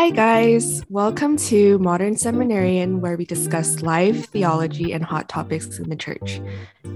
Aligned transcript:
Hi, 0.00 0.08
guys. 0.08 0.82
Welcome 0.88 1.36
to 1.48 1.78
Modern 1.78 2.16
Seminarian, 2.16 3.02
where 3.02 3.18
we 3.18 3.26
discuss 3.26 3.82
life, 3.82 4.30
theology, 4.30 4.94
and 4.94 5.04
hot 5.04 5.28
topics 5.28 5.78
in 5.78 5.90
the 5.90 5.94
church. 5.94 6.40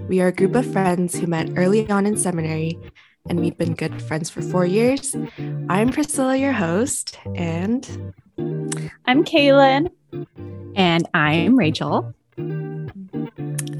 We 0.08 0.22
are 0.22 0.28
a 0.28 0.32
group 0.32 0.54
of 0.54 0.72
friends 0.72 1.14
who 1.14 1.26
met 1.26 1.50
early 1.54 1.86
on 1.90 2.06
in 2.06 2.16
seminary, 2.16 2.78
and 3.28 3.40
we've 3.40 3.58
been 3.58 3.74
good 3.74 4.00
friends 4.00 4.30
for 4.30 4.40
four 4.40 4.64
years. 4.64 5.14
I'm 5.68 5.92
Priscilla, 5.92 6.34
your 6.34 6.54
host, 6.54 7.18
and 7.34 8.14
I'm 9.04 9.22
Kalyn. 9.24 9.90
And 10.74 11.06
I'm 11.12 11.56
Rachael. 11.56 12.14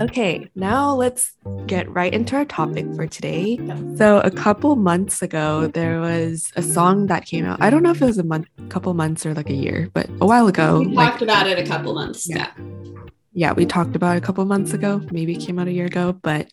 Okay, 0.01 0.51
now 0.55 0.95
let's 0.95 1.33
get 1.67 1.89
right 1.89 2.13
into 2.13 2.37
our 2.37 2.45
topic 2.45 2.85
for 2.97 3.07
today. 3.07 3.59
So, 3.97 4.21
a 4.21 4.31
couple 4.31 4.77
months 4.77 5.23
ago, 5.23 5.69
there 5.69 6.01
was 6.01 6.51
a 6.57 6.63
song 6.63 7.07
that 7.07 7.27
came 7.27 7.45
out. 7.45 7.63
I 7.63 7.71
don't 7.71 7.83
know 7.83 7.91
if 7.91 8.03
it 8.03 8.05
was 8.05 8.19
a 8.19 8.25
month, 8.25 8.47
couple 8.69 8.93
months, 8.95 9.25
or 9.25 9.35
like 9.35 9.51
a 9.51 9.55
year, 9.55 9.89
but 9.95 10.09
a 10.21 10.27
while 10.27 10.47
ago. 10.49 10.81
We 10.81 10.87
like, 10.87 11.11
talked 11.11 11.23
about 11.23 11.47
it 11.47 11.59
a 11.59 11.65
couple 11.67 11.95
months 11.95 12.29
Yeah. 12.29 12.53
ago. 12.57 13.07
yeah, 13.33 13.53
we 13.53 13.67
talked 13.67 13.95
about 13.97 14.17
it 14.17 14.23
a 14.23 14.27
couple 14.27 14.45
months 14.45 14.73
ago. 14.75 15.01
Maybe 15.11 15.35
it 15.37 15.41
came 15.45 15.59
out 15.59 15.69
a 15.69 15.73
year 15.73 15.87
ago, 15.87 16.13
but 16.13 16.49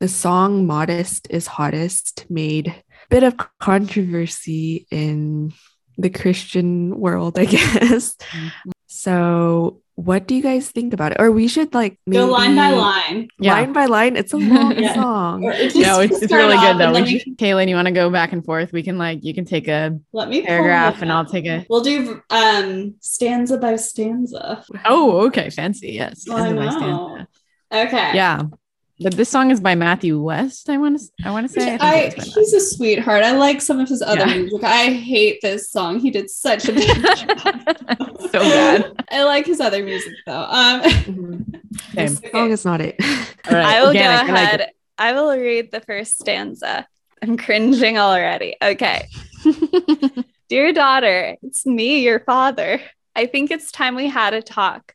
the 0.00 0.08
song 0.08 0.66
Modest 0.66 1.26
is 1.30 1.46
Hottest 1.46 2.26
made 2.30 2.68
a 2.68 2.74
bit 3.10 3.22
of 3.22 3.36
controversy 3.60 4.86
in 4.90 5.52
the 5.98 6.10
Christian 6.10 6.98
world, 6.98 7.38
I 7.38 7.44
guess. 7.56 8.14
Mm-hmm. 8.16 8.70
So, 8.86 9.81
what 9.94 10.26
do 10.26 10.34
you 10.34 10.42
guys 10.42 10.70
think 10.70 10.94
about 10.94 11.12
it? 11.12 11.18
Or 11.20 11.30
we 11.30 11.48
should 11.48 11.74
like 11.74 11.98
Go 12.08 12.26
line 12.26 12.56
by 12.56 12.70
line. 12.70 13.28
Yeah. 13.38 13.52
Line 13.54 13.72
by 13.72 13.84
line. 13.86 14.16
It's 14.16 14.32
a 14.32 14.36
long 14.38 14.78
Yeah. 14.78 14.94
song. 14.94 15.44
Or 15.44 15.52
No, 15.52 16.00
it's, 16.00 16.22
it's 16.22 16.32
really 16.32 16.56
good 16.56 16.78
though. 16.78 16.86
and 16.86 16.96
then 16.96 17.04
We 17.04 17.12
we- 17.14 17.18
should- 17.18 17.36
Kalyn, 17.38 17.68
you 17.68 17.74
want 17.76 17.88
to 17.88 17.92
go 17.92 18.08
back 18.10 18.32
and 18.32 18.44
forth? 18.44 18.72
We 18.72 18.82
can 18.82 18.96
like 18.98 19.22
you 19.22 19.34
can 19.34 19.44
take 19.44 19.68
a 19.68 19.98
Let 20.12 20.28
me 20.28 20.42
paragraph 20.42 21.02
and 21.02 21.12
I'll 21.12 21.26
take 21.26 21.44
a. 21.46 21.66
We'll 21.68 21.82
do 21.82 22.22
um 22.30 22.94
stanza 23.00 23.58
by 23.58 23.76
stanza. 23.76 24.64
Oh, 24.86 25.26
okay, 25.26 25.50
fancy. 25.50 25.92
Yes. 25.92 26.24
I 26.28 26.34
Stanza 26.40 26.54
by 26.56 26.64
know. 26.64 26.70
stanza. 26.70 27.28
Okay. 27.72 28.16
Yeah, 28.16 28.42
but 29.02 29.14
this 29.16 29.28
song 29.28 29.50
is 29.50 29.60
by 29.60 29.74
Matthew 29.74 30.20
West. 30.20 30.68
I 30.70 30.78
want 30.78 30.98
to. 31.00 31.06
I 31.24 31.30
want 31.30 31.46
to 31.46 31.52
say. 31.52 31.76
I 31.80 32.04
I, 32.06 32.10
think 32.10 32.18
it's 32.26 32.34
he's 32.34 32.52
a 32.54 32.60
sweetheart. 32.60 33.22
I 33.24 33.32
like 33.36 33.60
some 33.60 33.80
of 33.80 33.88
his 33.88 34.02
other 34.02 34.26
Yeah. 34.26 34.34
music. 34.36 34.62
I 34.64 34.90
hate 34.92 35.40
this 35.42 35.70
song. 35.70 35.98
He 36.00 36.10
did 36.10 36.30
such 36.30 36.68
a 36.68 36.72
bad 36.72 37.16
job. 37.18 38.20
So 38.30 38.38
bad. 38.40 39.04
I 39.10 39.24
like 39.24 39.46
his 39.46 39.60
other 39.60 39.82
music 39.84 40.12
though. 40.26 40.46
Um 40.48 40.80
Mhm. 40.82 41.60
Same. 41.94 42.06
This 42.06 42.30
song 42.32 42.50
is 42.50 42.64
not 42.64 42.80
it. 42.80 42.96
All 43.00 43.54
right, 43.54 43.64
I 43.64 43.80
will 43.80 43.88
organic, 43.88 44.26
go 44.26 44.32
I 44.32 44.36
like 44.36 44.44
ahead. 44.44 44.60
it. 44.60 44.70
I 44.98 45.12
will 45.14 45.36
read 45.36 45.70
the 45.72 45.80
first 45.80 46.18
stanza. 46.20 46.86
I'm 47.22 47.36
cringing 47.36 47.98
already. 47.98 48.56
Okay. 48.62 49.08
Dear 50.48 50.72
daughter, 50.72 51.36
it's 51.42 51.64
me, 51.64 52.00
your 52.00 52.20
father. 52.20 52.80
I 53.16 53.26
think 53.26 53.50
it's 53.50 53.72
time 53.72 53.94
we 53.94 54.06
had 54.08 54.34
a 54.34 54.42
talk. 54.42 54.94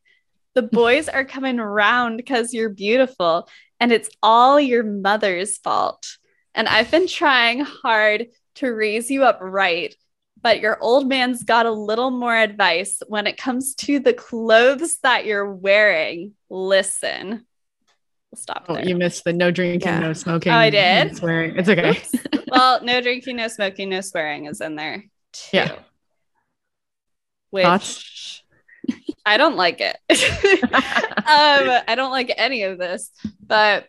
The 0.53 0.61
boys 0.61 1.07
are 1.09 1.25
coming 1.25 1.57
round 1.57 2.17
because 2.17 2.53
you're 2.53 2.69
beautiful, 2.69 3.47
and 3.79 3.91
it's 3.91 4.09
all 4.23 4.59
your 4.59 4.83
mother's 4.83 5.57
fault. 5.57 6.17
And 6.55 6.67
I've 6.67 6.89
been 6.91 7.07
trying 7.07 7.59
hard 7.61 8.27
to 8.55 8.67
raise 8.69 9.11
you 9.11 9.23
up 9.23 9.39
right, 9.41 9.93
but 10.41 10.59
your 10.59 10.81
old 10.81 11.07
man's 11.07 11.43
got 11.43 11.65
a 11.67 11.71
little 11.71 12.09
more 12.11 12.35
advice 12.35 13.01
when 13.07 13.27
it 13.27 13.37
comes 13.37 13.75
to 13.75 13.99
the 13.99 14.13
clothes 14.13 14.97
that 15.03 15.25
you're 15.25 15.53
wearing. 15.53 16.33
Listen. 16.49 17.45
We'll 18.31 18.39
stop 18.39 18.65
Oh, 18.67 18.73
there. 18.75 18.85
you 18.87 18.95
missed 18.95 19.23
the 19.23 19.33
no 19.33 19.51
drinking, 19.51 19.87
Yeah. 19.87 19.99
no 19.99 20.13
smoking. 20.13 20.51
Oh, 20.51 20.55
I 20.55 20.69
did? 20.69 21.07
no 21.09 21.13
Swearing. 21.13 21.55
It's 21.57 21.69
okay. 21.69 22.01
Well, 22.49 22.81
no 22.81 23.01
drinking, 23.01 23.35
no 23.35 23.49
smoking, 23.49 23.89
no 23.89 23.99
swearing 24.01 24.45
is 24.45 24.61
in 24.61 24.75
there 24.75 25.03
too. 25.33 25.57
Yeah. 25.57 25.75
Which 27.49 27.63
Thoughts? 27.65 28.03
I 29.27 29.35
don't 29.35 29.57
like 29.57 29.81
it. 29.81 29.97
um, 30.63 31.81
I 31.87 31.95
don't 31.95 32.11
like 32.11 32.33
any 32.37 32.63
of 32.63 32.77
this, 32.77 33.11
but 33.45 33.87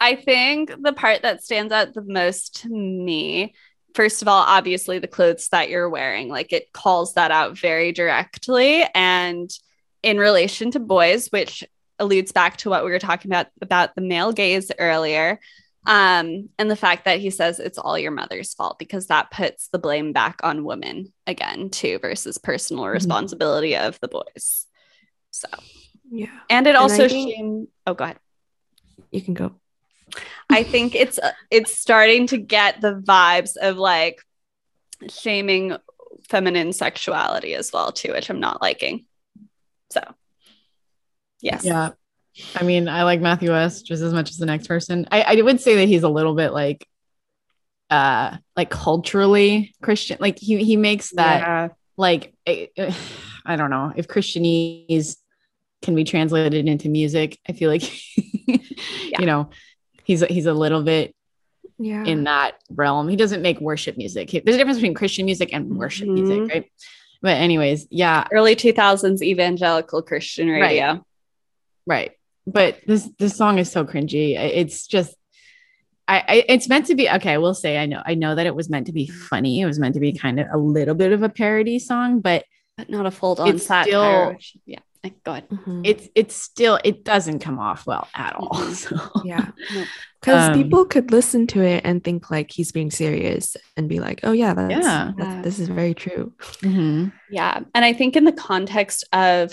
I 0.00 0.14
think 0.14 0.72
the 0.80 0.92
part 0.92 1.22
that 1.22 1.42
stands 1.42 1.72
out 1.72 1.92
the 1.92 2.02
most 2.02 2.62
to 2.62 2.68
me, 2.68 3.54
first 3.94 4.22
of 4.22 4.28
all, 4.28 4.44
obviously 4.46 5.00
the 5.00 5.08
clothes 5.08 5.48
that 5.48 5.68
you're 5.68 5.90
wearing, 5.90 6.28
like 6.28 6.52
it 6.52 6.72
calls 6.72 7.14
that 7.14 7.32
out 7.32 7.58
very 7.58 7.90
directly. 7.90 8.84
And 8.94 9.50
in 10.04 10.18
relation 10.18 10.70
to 10.70 10.78
boys, 10.78 11.26
which 11.28 11.64
alludes 11.98 12.30
back 12.30 12.58
to 12.58 12.70
what 12.70 12.84
we 12.84 12.92
were 12.92 13.00
talking 13.00 13.28
about 13.28 13.48
about 13.60 13.96
the 13.96 14.02
male 14.02 14.32
gaze 14.32 14.70
earlier. 14.78 15.40
Um, 15.88 16.50
and 16.58 16.70
the 16.70 16.76
fact 16.76 17.06
that 17.06 17.18
he 17.18 17.30
says 17.30 17.58
it's 17.58 17.78
all 17.78 17.98
your 17.98 18.10
mother's 18.10 18.52
fault 18.54 18.78
because 18.78 19.06
that 19.06 19.30
puts 19.30 19.68
the 19.68 19.78
blame 19.78 20.12
back 20.12 20.38
on 20.42 20.62
women 20.64 21.12
again, 21.26 21.70
too, 21.70 21.98
versus 22.00 22.36
personal 22.38 22.86
responsibility 22.86 23.74
of 23.74 23.98
the 24.00 24.08
boys. 24.08 24.66
So, 25.30 25.48
yeah, 26.10 26.28
and 26.50 26.66
it 26.66 26.70
And 26.70 26.78
also 26.78 27.08
think- 27.08 27.34
shame- 27.34 27.68
oh, 27.86 27.94
go 27.94 28.04
ahead. 28.04 28.18
you 29.10 29.22
can 29.22 29.32
go. 29.34 29.54
I 30.50 30.62
think 30.62 30.94
it's 30.94 31.18
uh, 31.18 31.32
it's 31.50 31.76
starting 31.78 32.26
to 32.28 32.38
get 32.38 32.80
the 32.80 32.94
vibes 32.94 33.56
of 33.56 33.76
like 33.78 34.22
shaming 35.10 35.76
feminine 36.28 36.72
sexuality 36.72 37.54
as 37.54 37.72
well 37.72 37.92
too, 37.92 38.12
which 38.12 38.28
I'm 38.30 38.40
not 38.40 38.60
liking. 38.62 39.06
So, 39.92 40.02
yes, 41.40 41.64
Yeah. 41.64 41.90
I 42.56 42.62
mean, 42.62 42.88
I 42.88 43.02
like 43.04 43.20
Matthew 43.20 43.50
West 43.50 43.86
just 43.86 44.02
as 44.02 44.12
much 44.12 44.30
as 44.30 44.36
the 44.36 44.46
next 44.46 44.66
person. 44.68 45.06
I, 45.10 45.22
I 45.38 45.42
would 45.42 45.60
say 45.60 45.76
that 45.76 45.88
he's 45.88 46.02
a 46.04 46.08
little 46.08 46.34
bit 46.34 46.52
like 46.52 46.86
uh 47.90 48.36
like 48.56 48.70
culturally 48.70 49.74
Christian. 49.82 50.18
Like 50.20 50.38
he 50.38 50.62
he 50.62 50.76
makes 50.76 51.10
that 51.12 51.40
Yeah. 51.40 51.68
like 51.96 52.34
eh, 52.46 52.66
eh, 52.76 52.92
I 53.46 53.56
don't 53.56 53.70
know 53.70 53.92
if 53.96 54.06
Christianese 54.08 55.16
can 55.82 55.94
be 55.94 56.04
translated 56.04 56.66
into 56.66 56.88
music. 56.88 57.38
I 57.48 57.52
feel 57.52 57.70
like 57.70 57.82
you 58.16 59.26
know 59.26 59.50
he's 60.04 60.20
he's 60.24 60.46
a 60.46 60.52
little 60.54 60.82
bit 60.82 61.14
Yeah. 61.78 62.04
in 62.04 62.24
that 62.24 62.56
realm. 62.70 63.08
He 63.08 63.16
doesn't 63.16 63.40
make 63.42 63.60
worship 63.60 63.96
music. 63.96 64.28
He- 64.30 64.40
there's 64.40 64.56
a 64.56 64.58
difference 64.58 64.78
between 64.78 64.94
Christian 64.94 65.24
music 65.24 65.50
and 65.52 65.76
worship 65.78 66.08
Mhm. 66.08 66.14
music, 66.14 66.54
right? 66.54 66.72
But 67.22 67.38
anyways, 67.38 67.88
yeah, 67.90 68.26
early 68.32 68.54
2000s 68.54 69.22
evangelical 69.22 70.02
Christian 70.02 70.48
Right. 70.48 70.60
radio. 70.60 71.04
right. 71.86 72.12
But 72.52 72.80
this 72.86 73.08
this 73.18 73.36
song 73.36 73.58
is 73.58 73.70
so 73.70 73.84
cringy. 73.84 74.36
It's 74.36 74.86
just 74.86 75.14
I, 76.06 76.18
I 76.26 76.44
it's 76.48 76.68
meant 76.68 76.86
to 76.86 76.94
be 76.94 77.08
okay. 77.10 77.32
I 77.34 77.38
will 77.38 77.54
say 77.54 77.76
I 77.78 77.86
know 77.86 78.02
I 78.04 78.14
know 78.14 78.34
that 78.34 78.46
it 78.46 78.54
was 78.54 78.70
meant 78.70 78.86
to 78.86 78.92
be 78.92 79.06
funny. 79.06 79.60
It 79.60 79.66
was 79.66 79.78
meant 79.78 79.94
to 79.94 80.00
be 80.00 80.12
kind 80.12 80.40
of 80.40 80.46
a 80.52 80.56
little 80.58 80.94
bit 80.94 81.12
of 81.12 81.22
a 81.22 81.28
parody 81.28 81.78
song, 81.78 82.20
but 82.20 82.44
But 82.78 82.88
not 82.90 83.06
a 83.06 83.10
full 83.10 83.34
on 83.40 83.48
It's 83.48 83.66
satire. 83.66 84.38
still- 84.40 84.60
yeah, 84.64 84.78
like, 85.04 85.22
go 85.24 85.32
ahead. 85.32 85.48
Mhm. 85.50 85.82
it's 85.84 86.08
it's 86.14 86.34
still 86.34 86.78
it 86.84 87.04
doesn't 87.04 87.40
come 87.40 87.58
off 87.58 87.86
well 87.86 88.08
at 88.14 88.34
all. 88.36 88.54
So 88.72 88.96
yeah. 89.24 89.50
Nope. 89.74 89.86
Because 90.20 90.48
Um, 90.48 90.54
people 90.62 90.84
could 90.86 91.10
listen 91.12 91.46
to 91.48 91.60
it 91.62 91.82
and 91.84 92.02
think 92.02 92.30
like 92.30 92.50
he's 92.50 92.72
being 92.72 92.90
serious 92.90 93.56
and 93.76 93.88
be 93.88 94.00
like, 94.00 94.20
oh 94.24 94.32
yeah, 94.32 94.54
that's, 94.54 94.84
Yeah. 94.86 95.12
that's 95.18 95.44
this 95.44 95.58
is 95.60 95.68
very 95.68 95.94
true. 95.94 96.32
Mhm. 96.62 97.12
Yeah. 97.30 97.60
And 97.74 97.84
I 97.84 97.92
think 97.92 98.16
in 98.16 98.24
the 98.24 98.32
context 98.32 99.04
of 99.12 99.52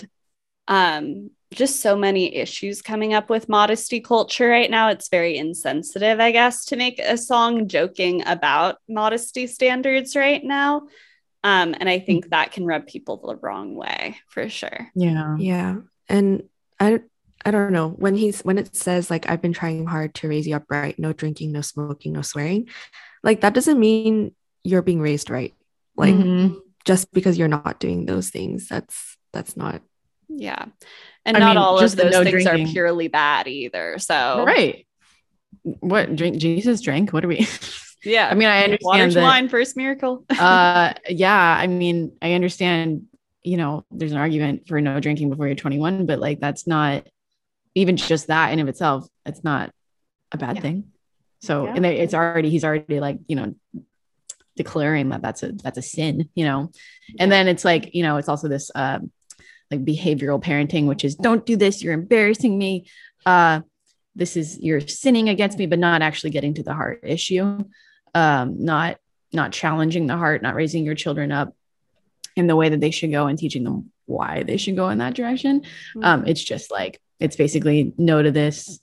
um 0.68 1.30
just 1.54 1.80
so 1.80 1.96
many 1.96 2.34
issues 2.34 2.82
coming 2.82 3.14
up 3.14 3.30
with 3.30 3.48
modesty 3.48 4.00
culture 4.00 4.48
right 4.48 4.70
now, 4.70 4.88
it's 4.88 5.08
very 5.08 5.36
insensitive, 5.36 6.18
I 6.20 6.32
guess, 6.32 6.64
to 6.66 6.76
make 6.76 6.98
a 6.98 7.16
song 7.16 7.68
joking 7.68 8.26
about 8.26 8.78
modesty 8.88 9.46
standards 9.46 10.16
right 10.16 10.42
now. 10.42 10.88
Um, 11.44 11.74
and 11.78 11.88
I 11.88 12.00
think 12.00 12.30
that 12.30 12.50
can 12.52 12.66
rub 12.66 12.86
people 12.86 13.18
the 13.18 13.36
wrong 13.36 13.74
way 13.76 14.16
for 14.28 14.48
sure. 14.48 14.90
yeah. 14.94 15.36
Yeah. 15.38 15.76
And 16.08 16.44
I 16.80 17.00
I 17.44 17.52
don't 17.52 17.72
know 17.72 17.90
when 17.90 18.16
he's 18.16 18.40
when 18.40 18.58
it 18.58 18.74
says 18.74 19.08
like 19.08 19.28
I've 19.28 19.40
been 19.42 19.52
trying 19.52 19.86
hard 19.86 20.14
to 20.16 20.28
raise 20.28 20.48
you 20.48 20.56
up 20.56 20.64
right, 20.68 20.98
no 20.98 21.12
drinking, 21.12 21.52
no 21.52 21.60
smoking, 21.60 22.12
no 22.14 22.22
swearing, 22.22 22.68
like 23.22 23.42
that 23.42 23.54
doesn't 23.54 23.78
mean 23.78 24.34
you're 24.64 24.82
being 24.82 25.00
raised 25.00 25.30
right. 25.30 25.54
Like 25.96 26.14
Mhm. 26.14 26.58
just 26.84 27.12
because 27.12 27.38
you're 27.38 27.46
not 27.46 27.78
doing 27.78 28.06
those 28.06 28.30
things, 28.30 28.66
that's 28.68 29.16
that's 29.32 29.56
not 29.56 29.82
Yeah. 30.28 30.64
And 31.24 31.36
I 31.36 31.40
not 31.40 31.48
mean, 31.50 31.56
all 31.58 31.74
of 31.76 31.80
those 31.80 31.96
no 31.96 32.22
things 32.24 32.44
drinking. 32.44 32.68
are 32.68 32.72
purely 32.72 33.08
bad 33.08 33.48
either. 33.48 33.98
So, 33.98 34.44
Right. 34.46 34.86
What 35.80 36.14
drink 36.14 36.36
Jesus 36.38 36.80
drank? 36.80 37.12
What 37.12 37.24
are 37.24 37.28
we? 37.28 37.46
yeah. 38.04 38.28
I 38.30 38.34
mean, 38.34 38.48
I 38.48 38.62
understand 38.64 38.80
water 38.84 39.10
that- 39.12 39.22
wine, 39.22 39.48
first 39.48 39.76
miracle. 39.76 40.24
uh 40.38 40.92
yeah 41.08 41.56
i 41.60 41.66
mean 41.66 42.12
i 42.22 42.32
understand 42.34 43.06
you 43.42 43.56
know 43.56 43.84
there's 43.90 44.12
an 44.12 44.18
argument 44.18 44.66
for 44.68 44.80
no 44.80 45.00
drinking 45.00 45.30
before 45.30 45.46
you're 45.46 45.56
21 45.56 46.06
but 46.06 46.18
like 46.18 46.38
that's 46.40 46.66
not 46.66 47.06
even 47.74 47.96
just 47.96 48.26
that 48.28 48.52
in 48.52 48.60
of 48.60 48.68
itself 48.68 49.06
it's 49.24 49.42
not 49.44 49.70
a 50.32 50.36
bad 50.36 50.56
Yeah. 50.56 50.62
thing 50.62 50.84
so 51.42 51.64
Yeah. 51.64 51.74
and 51.76 51.86
it's 51.86 52.14
already 52.14 52.50
he's 52.50 52.64
already 52.64 53.00
like 53.00 53.18
you 53.28 53.36
know 53.36 53.54
declaring 54.56 55.10
that 55.10 55.22
that's 55.22 55.42
a 55.42 55.52
that's 55.52 55.78
a 55.78 55.82
sin 55.82 56.28
you 56.34 56.44
know 56.44 56.70
and 57.18 57.30
then 57.30 57.46
it's 57.48 57.64
like 57.64 57.94
you 57.94 58.02
know 58.02 58.16
it's 58.16 58.28
also 58.28 58.48
this 58.48 58.70
um 58.74 59.10
like 59.70 59.84
behavioral 59.84 60.42
parenting 60.42 60.86
which 60.86 61.04
is 61.04 61.14
don't 61.14 61.44
do 61.46 61.56
this 61.56 61.82
you're 61.82 61.94
embarrassing 61.94 62.56
me 62.56 62.86
uh 63.24 63.60
this 64.14 64.36
is 64.36 64.58
you're 64.60 64.80
sinning 64.80 65.28
against 65.28 65.58
me 65.58 65.66
but 65.66 65.78
not 65.78 66.02
actually 66.02 66.30
getting 66.30 66.54
to 66.54 66.62
the 66.62 66.74
heart 66.74 67.00
issue 67.02 67.64
um 68.14 68.64
not 68.64 68.98
not 69.32 69.52
challenging 69.52 70.06
the 70.06 70.16
heart 70.16 70.42
not 70.42 70.54
raising 70.54 70.84
your 70.84 70.94
children 70.94 71.32
up 71.32 71.54
in 72.36 72.46
the 72.46 72.56
way 72.56 72.68
that 72.68 72.80
they 72.80 72.90
should 72.90 73.10
go 73.10 73.26
and 73.26 73.38
teaching 73.38 73.64
them 73.64 73.90
why 74.04 74.44
they 74.44 74.56
should 74.56 74.76
go 74.76 74.88
in 74.90 74.98
that 74.98 75.14
direction. 75.14 75.62
Um, 76.02 76.26
it's 76.26 76.42
just 76.42 76.70
like 76.70 77.00
it's 77.18 77.34
basically 77.34 77.92
no 77.98 78.22
to 78.22 78.30
this. 78.30 78.78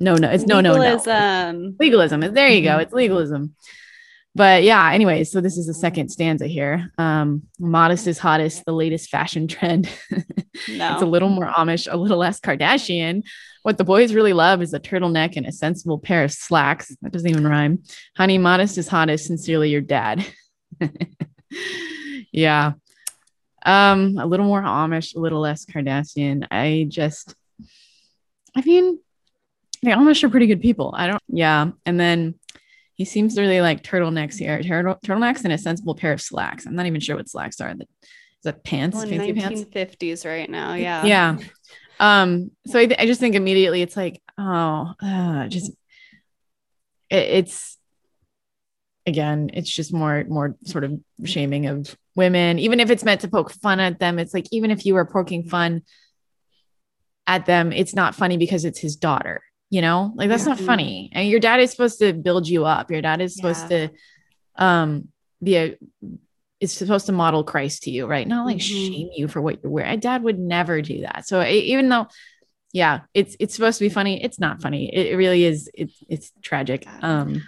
No, 0.00 0.14
no, 0.14 0.30
it's 0.30 0.46
no, 0.46 0.60
no, 0.60 0.74
no. 0.74 0.80
Legalism. 0.80 1.76
Legalism. 1.78 2.20
There 2.34 2.48
you 2.48 2.62
go. 2.62 2.70
Mhm. 2.78 2.82
It's 2.82 2.92
legalism. 2.92 3.54
But 4.36 4.64
yeah, 4.64 4.92
anyways, 4.92 5.30
so 5.30 5.40
this 5.40 5.56
is 5.56 5.66
the 5.66 5.74
second 5.74 6.08
stanza 6.08 6.46
here. 6.46 6.92
Um, 6.98 7.44
modest 7.58 8.08
is 8.08 8.18
hottest, 8.18 8.64
the 8.64 8.72
latest 8.72 9.08
fashion 9.10 9.46
trend. 9.48 9.88
No. 10.10 10.20
It's 10.94 11.02
a 11.02 11.06
little 11.06 11.28
more 11.28 11.46
Amish, 11.46 11.92
a 11.92 11.96
little 11.96 12.18
less 12.18 12.40
Kardashian. 12.40 13.22
What 13.62 13.78
the 13.78 13.84
boys 13.84 14.12
really 14.12 14.32
love 14.32 14.60
is 14.60 14.74
a 14.74 14.80
turtleneck 14.80 15.36
and 15.36 15.46
a 15.46 15.52
sensible 15.52 15.98
pair 15.98 16.24
of 16.24 16.32
slacks. 16.32 16.94
That 17.02 17.12
doesn't 17.12 17.28
even 17.28 17.46
rhyme. 17.46 17.82
Honey, 18.16 18.38
modest 18.38 18.78
is 18.78 18.88
hottest. 18.88 19.26
Sincerely, 19.26 19.70
your 19.70 19.80
dad. 19.80 20.26
yeah. 22.32 22.72
Um, 23.64 24.18
a 24.18 24.26
little 24.26 24.46
more 24.46 24.62
Amish, 24.62 25.16
a 25.16 25.18
little 25.18 25.40
less 25.40 25.64
Kardashian. 25.64 26.46
I 26.50 26.86
just, 26.88 27.34
I 28.54 28.62
mean, 28.62 28.98
the 29.82 29.90
Amish 29.90 30.22
are 30.22 30.28
pretty 30.30 30.46
good 30.46 30.60
people. 30.60 30.94
I 30.96 31.06
don't, 31.06 31.22
yeah. 31.28 31.70
And 31.86 31.98
then 31.98 32.34
he 32.94 33.04
seems 33.04 33.34
to 33.34 33.40
really 33.40 33.60
like 33.60 33.82
turtlenecks 33.82 34.38
here. 34.38 34.62
Turtle, 34.62 34.98
turtlenecks 35.04 35.44
and 35.44 35.52
a 35.52 35.58
sensible 35.58 35.94
pair 35.94 36.12
of 36.12 36.20
slacks. 36.20 36.66
I'm 36.66 36.76
not 36.76 36.86
even 36.86 37.00
sure 37.00 37.16
what 37.16 37.28
slacks 37.28 37.60
are. 37.60 37.70
Is 37.70 37.76
that 38.44 38.64
pants? 38.64 38.96
Well, 38.96 39.06
fancy 39.06 39.32
pants? 39.32 39.62
1950s 39.62 40.24
right 40.24 40.48
now. 40.48 40.74
Yeah. 40.74 41.04
yeah 41.04 41.36
um 42.00 42.50
so 42.66 42.78
I, 42.78 42.86
th- 42.86 42.98
I 42.98 43.06
just 43.06 43.20
think 43.20 43.34
immediately 43.34 43.82
it's 43.82 43.96
like 43.96 44.20
oh 44.38 44.92
uh, 45.00 45.46
just 45.48 45.70
it, 47.10 47.16
it's 47.16 47.78
again 49.06 49.50
it's 49.52 49.70
just 49.70 49.92
more 49.92 50.24
more 50.28 50.56
sort 50.64 50.84
of 50.84 50.98
shaming 51.24 51.66
of 51.66 51.96
women 52.16 52.58
even 52.58 52.80
if 52.80 52.90
it's 52.90 53.04
meant 53.04 53.20
to 53.20 53.28
poke 53.28 53.52
fun 53.52 53.80
at 53.80 53.98
them 53.98 54.18
it's 54.18 54.34
like 54.34 54.46
even 54.50 54.70
if 54.70 54.86
you 54.86 54.94
were 54.94 55.04
poking 55.04 55.44
fun 55.44 55.82
at 57.26 57.46
them 57.46 57.72
it's 57.72 57.94
not 57.94 58.14
funny 58.14 58.36
because 58.36 58.64
it's 58.64 58.78
his 58.78 58.96
daughter 58.96 59.42
you 59.70 59.80
know 59.80 60.12
like 60.14 60.28
that's 60.28 60.44
Yeah. 60.44 60.50
not 60.50 60.60
funny 60.60 61.10
and 61.12 61.28
your 61.28 61.40
dad 61.40 61.60
is 61.60 61.70
supposed 61.70 61.98
to 62.00 62.12
build 62.12 62.46
you 62.48 62.64
up 62.64 62.90
your 62.90 63.02
dad 63.02 63.20
is 63.20 63.34
supposed 63.36 63.68
to 63.68 63.90
um 64.56 65.08
be 65.42 65.56
a 65.56 65.76
is 66.60 66.72
supposed 66.72 67.06
to 67.06 67.12
model 67.12 67.44
Christ 67.44 67.82
to 67.82 67.90
you, 67.90 68.06
right? 68.06 68.26
Not 68.26 68.46
like 68.46 68.58
Mhm. 68.58 68.60
shame 68.62 69.10
you 69.14 69.28
for 69.28 69.42
what 69.42 69.62
you're 69.62 69.70
wearing. 69.72 69.90
My 69.90 69.96
dad 69.96 70.22
would 70.22 70.38
never 70.38 70.80
do 70.80 71.02
that. 71.02 71.26
So 71.26 71.44
even 71.44 71.88
though, 71.90 72.06
yeah, 72.72 73.00
it's 73.12 73.36
it's 73.40 73.54
supposed 73.54 73.78
to 73.78 73.84
be 73.84 73.88
funny, 73.90 74.22
it's 74.22 74.38
not 74.40 74.62
funny. 74.62 74.88
It, 74.94 75.08
it 75.12 75.16
really 75.16 75.44
is. 75.44 75.68
It's 75.74 75.94
it's 76.08 76.32
tragic. 76.42 76.86
Um, 77.02 77.42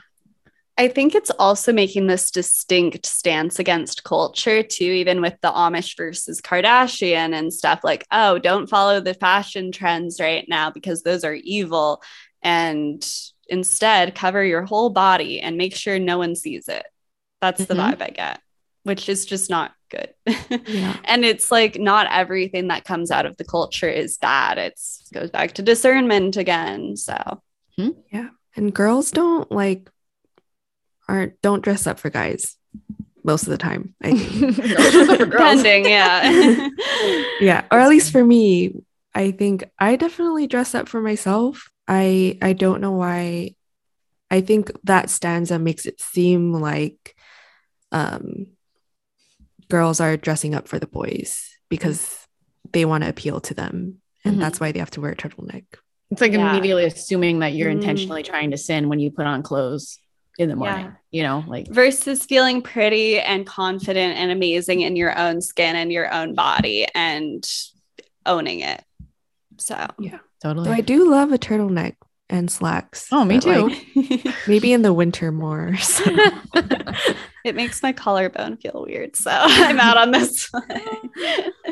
I 0.78 0.88
think 0.88 1.14
it's 1.14 1.30
also 1.38 1.72
making 1.72 2.06
this 2.06 2.30
distinct 2.30 3.06
stance 3.06 3.58
against 3.58 4.04
culture 4.04 4.62
too, 4.62 4.84
even 4.84 5.22
with 5.22 5.34
the 5.40 5.50
Amish 5.50 5.96
versus 5.96 6.40
Kardashian 6.42 7.32
and 7.32 7.52
stuff 7.52 7.80
like, 7.82 8.06
oh, 8.10 8.38
don't 8.38 8.68
follow 8.68 9.00
the 9.00 9.14
fashion 9.14 9.72
trends 9.72 10.20
right 10.20 10.44
now 10.48 10.70
because 10.70 11.02
those 11.02 11.24
are 11.24 11.32
evil. 11.34 12.02
And 12.42 13.06
instead, 13.48 14.14
cover 14.14 14.44
your 14.44 14.62
whole 14.62 14.90
body 14.90 15.40
and 15.40 15.56
make 15.56 15.74
sure 15.74 15.98
no 15.98 16.18
one 16.18 16.34
sees 16.36 16.68
it. 16.68 16.84
That's 17.40 17.64
the 17.64 17.74
Mhm. 17.74 17.94
vibe 17.94 18.02
I 18.02 18.10
get, 18.10 18.40
which 18.82 19.08
is 19.08 19.24
just 19.24 19.48
not 19.48 19.72
good. 19.88 20.12
Yeah. 20.66 20.96
and 21.04 21.24
it's 21.24 21.50
like 21.50 21.78
not 21.78 22.08
everything 22.10 22.68
that 22.68 22.84
comes 22.84 23.10
out 23.10 23.24
of 23.24 23.36
the 23.38 23.44
culture 23.44 23.88
is 23.88 24.18
bad. 24.18 24.58
It's 24.58 25.08
goes 25.12 25.30
back 25.30 25.52
to 25.52 25.62
discernment 25.62 26.36
again. 26.36 26.96
So 26.96 27.40
yeah. 28.12 28.28
And 28.56 28.74
girls 28.74 29.10
don't 29.10 29.50
like 29.50 29.88
aren't 31.08 31.40
don't 31.42 31.62
dress 31.62 31.86
up 31.86 31.98
for 31.98 32.10
guys 32.10 32.56
most 33.24 33.42
of 33.42 33.48
the 33.48 33.58
time. 33.58 33.94
I 34.02 34.12
think. 34.12 34.56
depending, 35.18 35.84
yeah. 35.84 36.68
yeah, 37.40 37.64
or 37.70 37.78
at 37.78 37.88
least 37.88 38.12
for 38.12 38.24
me, 38.24 38.74
I 39.14 39.30
think 39.32 39.64
I 39.78 39.96
definitely 39.96 40.46
dress 40.46 40.74
up 40.74 40.88
for 40.88 41.00
myself. 41.00 41.70
I 41.88 42.38
I 42.42 42.52
don't 42.52 42.80
know 42.80 42.92
why. 42.92 43.54
I 44.30 44.40
think 44.40 44.70
that 44.84 45.08
stanza 45.10 45.58
makes 45.58 45.86
it 45.86 46.00
seem 46.00 46.52
like 46.52 47.14
um 47.92 48.46
girls 49.68 50.00
are 50.00 50.16
dressing 50.16 50.54
up 50.54 50.68
for 50.68 50.78
the 50.78 50.86
boys 50.86 51.48
because 51.68 52.26
they 52.72 52.84
want 52.84 53.04
to 53.04 53.10
appeal 53.10 53.40
to 53.40 53.54
them 53.54 54.00
and 54.24 54.36
Mhm. 54.36 54.40
that's 54.40 54.60
why 54.60 54.72
they 54.72 54.78
have 54.80 54.90
to 54.92 55.00
wear 55.00 55.12
a 55.12 55.16
turtleneck. 55.16 55.64
it's 56.10 56.20
like 56.20 56.32
Yeah. 56.32 56.50
immediately 56.50 56.84
assuming 56.84 57.40
that 57.40 57.54
you're 57.54 57.68
Mm. 57.68 57.72
intentionally 57.82 58.22
trying 58.22 58.52
to 58.52 58.56
sin 58.56 58.88
when 58.88 59.00
you 59.00 59.10
put 59.10 59.26
on 59.26 59.42
clothes 59.42 59.98
in 60.38 60.48
the 60.48 60.56
morning. 60.56 60.86
Yeah. 60.86 60.92
You 61.10 61.22
know, 61.22 61.44
like 61.46 61.68
versus 61.68 62.24
feeling 62.24 62.62
pretty 62.62 63.18
and 63.18 63.46
confident 63.46 64.18
and 64.18 64.30
amazing 64.30 64.82
in 64.82 64.96
your 64.96 65.16
own 65.18 65.40
skin 65.40 65.76
and 65.76 65.90
your 65.92 66.12
own 66.12 66.34
body 66.34 66.86
and 66.94 67.48
owning 68.24 68.60
it. 68.60 68.82
So 69.58 69.86
yeah, 69.98 70.18
totally. 70.42 70.66
So 70.66 70.72
I 70.72 70.80
do 70.80 71.10
love 71.10 71.32
a 71.32 71.38
turtleneck 71.38 71.96
and 72.28 72.50
slacks. 72.50 73.08
Oh, 73.12 73.24
me 73.24 73.40
too. 73.40 73.68
like, 73.68 74.36
maybe 74.48 74.72
in 74.72 74.82
the 74.82 74.92
winter 74.92 75.32
more. 75.32 75.76
so. 75.80 76.04
it 77.44 77.54
makes 77.54 77.82
my 77.82 77.92
collarbone 77.92 78.56
feel 78.56 78.84
weird. 78.86 79.16
So 79.16 79.30
I'm 79.32 79.80
out 79.80 79.96
on 79.96 80.10
this 80.10 80.48
one. 80.50 80.64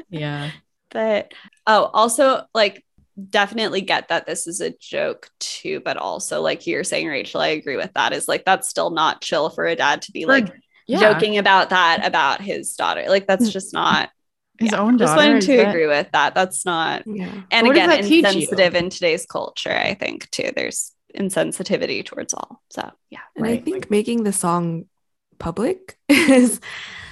yeah. 0.09 0.51
but 0.91 1.33
oh, 1.67 1.91
also 1.93 2.45
like 2.55 2.85
definitely 3.31 3.81
get 3.81 4.09
that 4.09 4.27
this 4.27 4.47
is 4.47 4.61
a 4.61 4.71
joke 4.71 5.29
too, 5.41 5.81
but 5.85 5.97
also 5.97 6.41
like 6.41 6.67
you're 6.67 6.85
saying, 6.85 7.07
Rachael, 7.07 7.41
I 7.41 7.49
agree 7.49 7.77
with 7.77 7.93
that. 7.95 8.13
Is 8.13 8.29
like 8.29 8.45
that's 8.45 8.69
still 8.69 8.91
not 8.91 9.21
chill 9.21 9.51
for 9.51 9.67
a 9.67 9.77
dad 9.77 10.03
to 10.03 10.13
be 10.13 10.27
like 10.27 10.53
yeah. 10.87 10.99
joking 11.01 11.39
about 11.39 11.71
that 11.71 12.05
about 12.05 12.41
his 12.41 12.75
daughter. 12.75 13.05
Like 13.09 13.27
that's 13.27 13.51
just 13.53 13.73
not 13.73 14.11
his 14.59 14.73
yeah, 14.73 14.79
own 14.81 14.99
just 14.99 15.15
daughter. 15.15 15.29
wanted 15.29 15.39
is 15.39 15.47
to 15.47 15.57
that- 15.59 15.69
agree 15.71 15.87
with 15.87 16.09
that. 16.13 16.35
That's 16.35 16.65
not 16.67 17.03
yeah. 17.07 17.43
and 17.51 17.67
What 17.67 17.77
again 17.77 17.89
that 17.89 18.03
teach 18.05 18.25
you? 18.25 18.27
insensitive 18.29 18.75
in 18.75 18.91
today's 18.91 19.27
culture, 19.27 19.73
I 19.73 19.95
think 19.95 20.31
too. 20.31 20.51
There's 20.55 20.93
insensitivity 21.17 22.05
towards 22.05 22.35
all. 22.35 22.63
So 22.71 22.91
yeah. 23.11 23.21
And 23.37 23.47
I 23.47 23.57
think 23.59 23.77
like- 23.85 23.91
making 23.91 24.25
the 24.25 24.33
song 24.33 24.87
public 25.39 25.97
is 26.09 26.61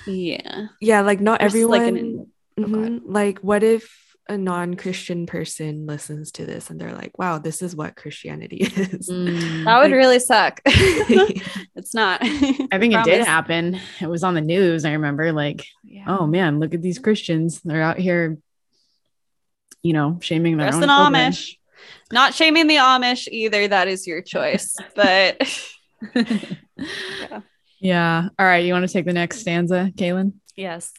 Yeah. 0.07 0.67
yeah, 0.81 1.01
like 1.03 1.21
not 1.21 1.41
Just 1.41 1.55
everyone 1.55 1.79
like 1.79 1.89
an- 1.95 2.27
oh, 2.59 2.63
God. 2.63 2.71
Mhm. 2.71 3.01
like 3.07 3.39
what 3.41 3.63
if 3.63 4.12
a 4.33 4.39
non-Christian 4.39 5.27
person 5.27 5.87
listens 5.87 6.33
to 6.33 6.45
this 6.47 6.71
and 6.71 6.81
they're 6.81 6.93
like, 6.95 7.17
wow, 7.19 7.39
this 7.39 7.63
is 7.63 7.77
what 7.77 7.95
Christianity 7.95 8.57
is. 8.63 9.09
Mm. 9.09 9.65
That 9.65 9.79
would 9.81 9.91
Like- 9.91 9.93
really 9.93 10.19
suck. 10.19 10.61
it's 10.67 11.95
not. 11.95 12.21
I 12.23 12.79
think 12.79 12.95
it 12.95 13.05
did 13.05 13.25
happen. 13.25 13.79
It 14.01 14.09
was 14.09 14.25
on 14.25 14.35
the 14.35 14.41
news. 14.41 14.85
I 14.85 14.93
remember, 14.93 15.33
like, 15.33 15.65
Yeah. 15.85 16.05
oh 16.09 16.27
man, 16.27 16.59
look 16.59 16.75
at 16.75 16.83
these 16.83 16.99
Christians. 16.99 17.61
They're 17.61 17.83
out 17.83 17.99
here, 17.99 18.39
you 19.83 19.93
know, 19.93 20.19
shaming 20.21 20.57
their 20.57 20.67
Dress 20.71 20.77
own 20.77 20.83
an 20.85 20.89
children. 20.89 21.15
Amish. 21.33 21.57
Not 22.13 22.35
shaming 22.35 22.67
the 22.67 22.77
Amish 22.77 23.29
either. 23.29 23.69
That 23.69 23.89
is 23.89 24.07
your 24.07 24.23
choice. 24.23 24.77
But 24.97 25.41
yeah. 26.15 27.41
Yeah. 27.81 28.29
All 28.39 28.47
right. 28.47 28.65
You 28.65 28.73
want 28.73 28.87
to 28.87 28.93
take 28.93 29.07
the 29.07 29.13
next 29.13 29.39
stanza, 29.41 29.91
Kalyn? 29.97 30.35
yes. 30.57 30.93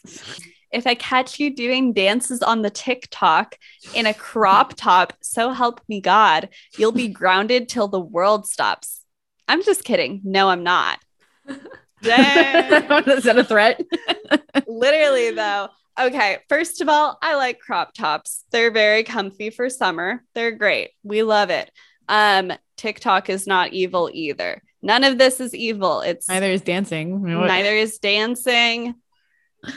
If 0.74 0.86
I 0.88 0.94
catch 0.96 1.38
you 1.38 1.54
doing 1.54 1.92
dances 1.92 2.42
on 2.42 2.62
the 2.62 2.70
TikTok 2.70 3.56
in 3.94 4.06
a 4.06 4.12
crop 4.14 4.74
top, 4.74 5.12
so 5.22 5.50
help 5.52 5.80
me 5.88 6.00
God, 6.00 6.48
you'll 6.76 6.92
be 6.92 7.08
grounded 7.08 7.68
till 7.68 7.86
the 7.86 8.00
world 8.00 8.46
stops. 8.46 9.00
I'm 9.46 9.62
just 9.62 9.84
kidding. 9.84 10.20
No, 10.24 10.48
I'm 10.48 10.64
not. 10.64 10.98
Is 11.48 11.58
that 12.02 13.34
a 13.38 13.44
threat? 13.44 13.80
Literally, 14.66 15.30
though. 15.30 15.68
Okay, 15.98 16.38
first 16.48 16.80
of 16.80 16.88
all, 16.88 17.18
I 17.22 17.36
like 17.36 17.60
crop 17.60 17.94
tops. 17.94 18.44
They're 18.50 18.72
very 18.72 19.04
comfy 19.04 19.50
for 19.50 19.70
summer. 19.70 20.24
They're 20.34 20.50
great. 20.52 20.90
We 21.04 21.22
love 21.22 21.50
it. 21.50 21.70
Um, 22.08 22.52
TikTok 22.76 23.30
is 23.30 23.46
not 23.46 23.72
evil 23.72 24.10
either. 24.12 24.60
None 24.82 25.04
of 25.04 25.18
this 25.18 25.40
is 25.40 25.54
evil. 25.54 26.00
It's 26.00 26.28
Neither 26.28 26.50
is 26.50 26.62
dancing. 26.62 27.14
I 27.14 27.18
mean, 27.18 27.40
what- 27.40 27.46
neither 27.46 27.74
is 27.74 27.98
dancing. 27.98 28.96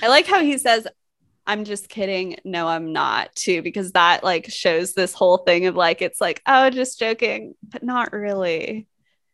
I 0.02 0.08
like 0.08 0.28
how 0.28 0.42
he 0.42 0.58
says, 0.58 0.88
I'm 1.46 1.64
just 1.64 1.88
kidding. 1.90 2.38
No, 2.44 2.68
I'm 2.68 2.92
not, 2.92 3.34
too, 3.36 3.62
because 3.62 3.94
that 3.94 4.24
like 4.24 4.50
shows 4.50 4.94
this 4.94 5.14
whole 5.14 5.38
thing 5.38 5.66
of 5.66 5.76
like, 5.76 6.02
it's 6.02 6.20
like, 6.20 6.42
oh, 6.46 6.70
just 6.70 7.00
joking, 7.00 7.56
but 7.64 7.84
not 7.84 8.12
really. 8.14 8.88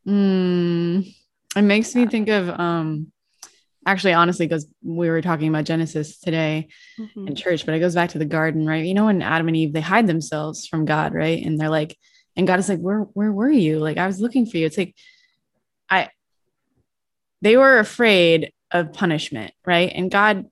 Mm, 0.07 1.13
it 1.55 1.62
makes 1.62 1.95
me 1.95 2.05
think 2.07 2.27
of 2.29 2.50
um 2.50 3.12
actually 3.86 4.13
honestly 4.13 4.45
because 4.48 4.67
we 4.83 5.10
were 5.10 5.22
talking 5.22 5.48
about 5.50 5.63
Genesis 5.65 6.19
today 6.19 6.67
Mhm. 7.00 7.27
in 7.29 7.36
church, 7.36 7.65
but 7.65 7.74
it 7.75 7.79
goes 7.79 7.95
back 7.95 8.10
to 8.12 8.19
the 8.19 8.25
garden, 8.25 8.65
right? 8.65 8.86
You 8.86 8.93
know, 8.93 9.05
when 9.05 9.22
Adam 9.22 9.48
and 9.48 9.57
Eve 9.57 9.74
they 9.74 9.81
hide 9.81 10.07
themselves 10.07 10.67
from 10.67 10.86
God, 10.86 11.13
right? 11.13 11.43
And 11.45 11.60
they're 11.60 11.69
like, 11.69 11.98
and 12.36 12.45
God 12.48 12.60
is 12.60 12.67
like, 12.69 12.79
Where 12.79 13.01
where 13.13 13.31
were 13.31 13.50
you? 13.50 13.79
Like, 13.79 13.98
I 13.98 14.07
was 14.07 14.19
looking 14.19 14.45
for 14.45 14.57
you. 14.57 14.65
It's 14.65 14.77
like 14.77 14.93
I 15.89 16.10
they 17.41 17.57
were 17.57 17.79
afraid 17.79 18.51
of 18.73 18.91
punishment, 18.91 19.53
right? 19.65 19.91
And 19.93 20.11
God, 20.11 20.45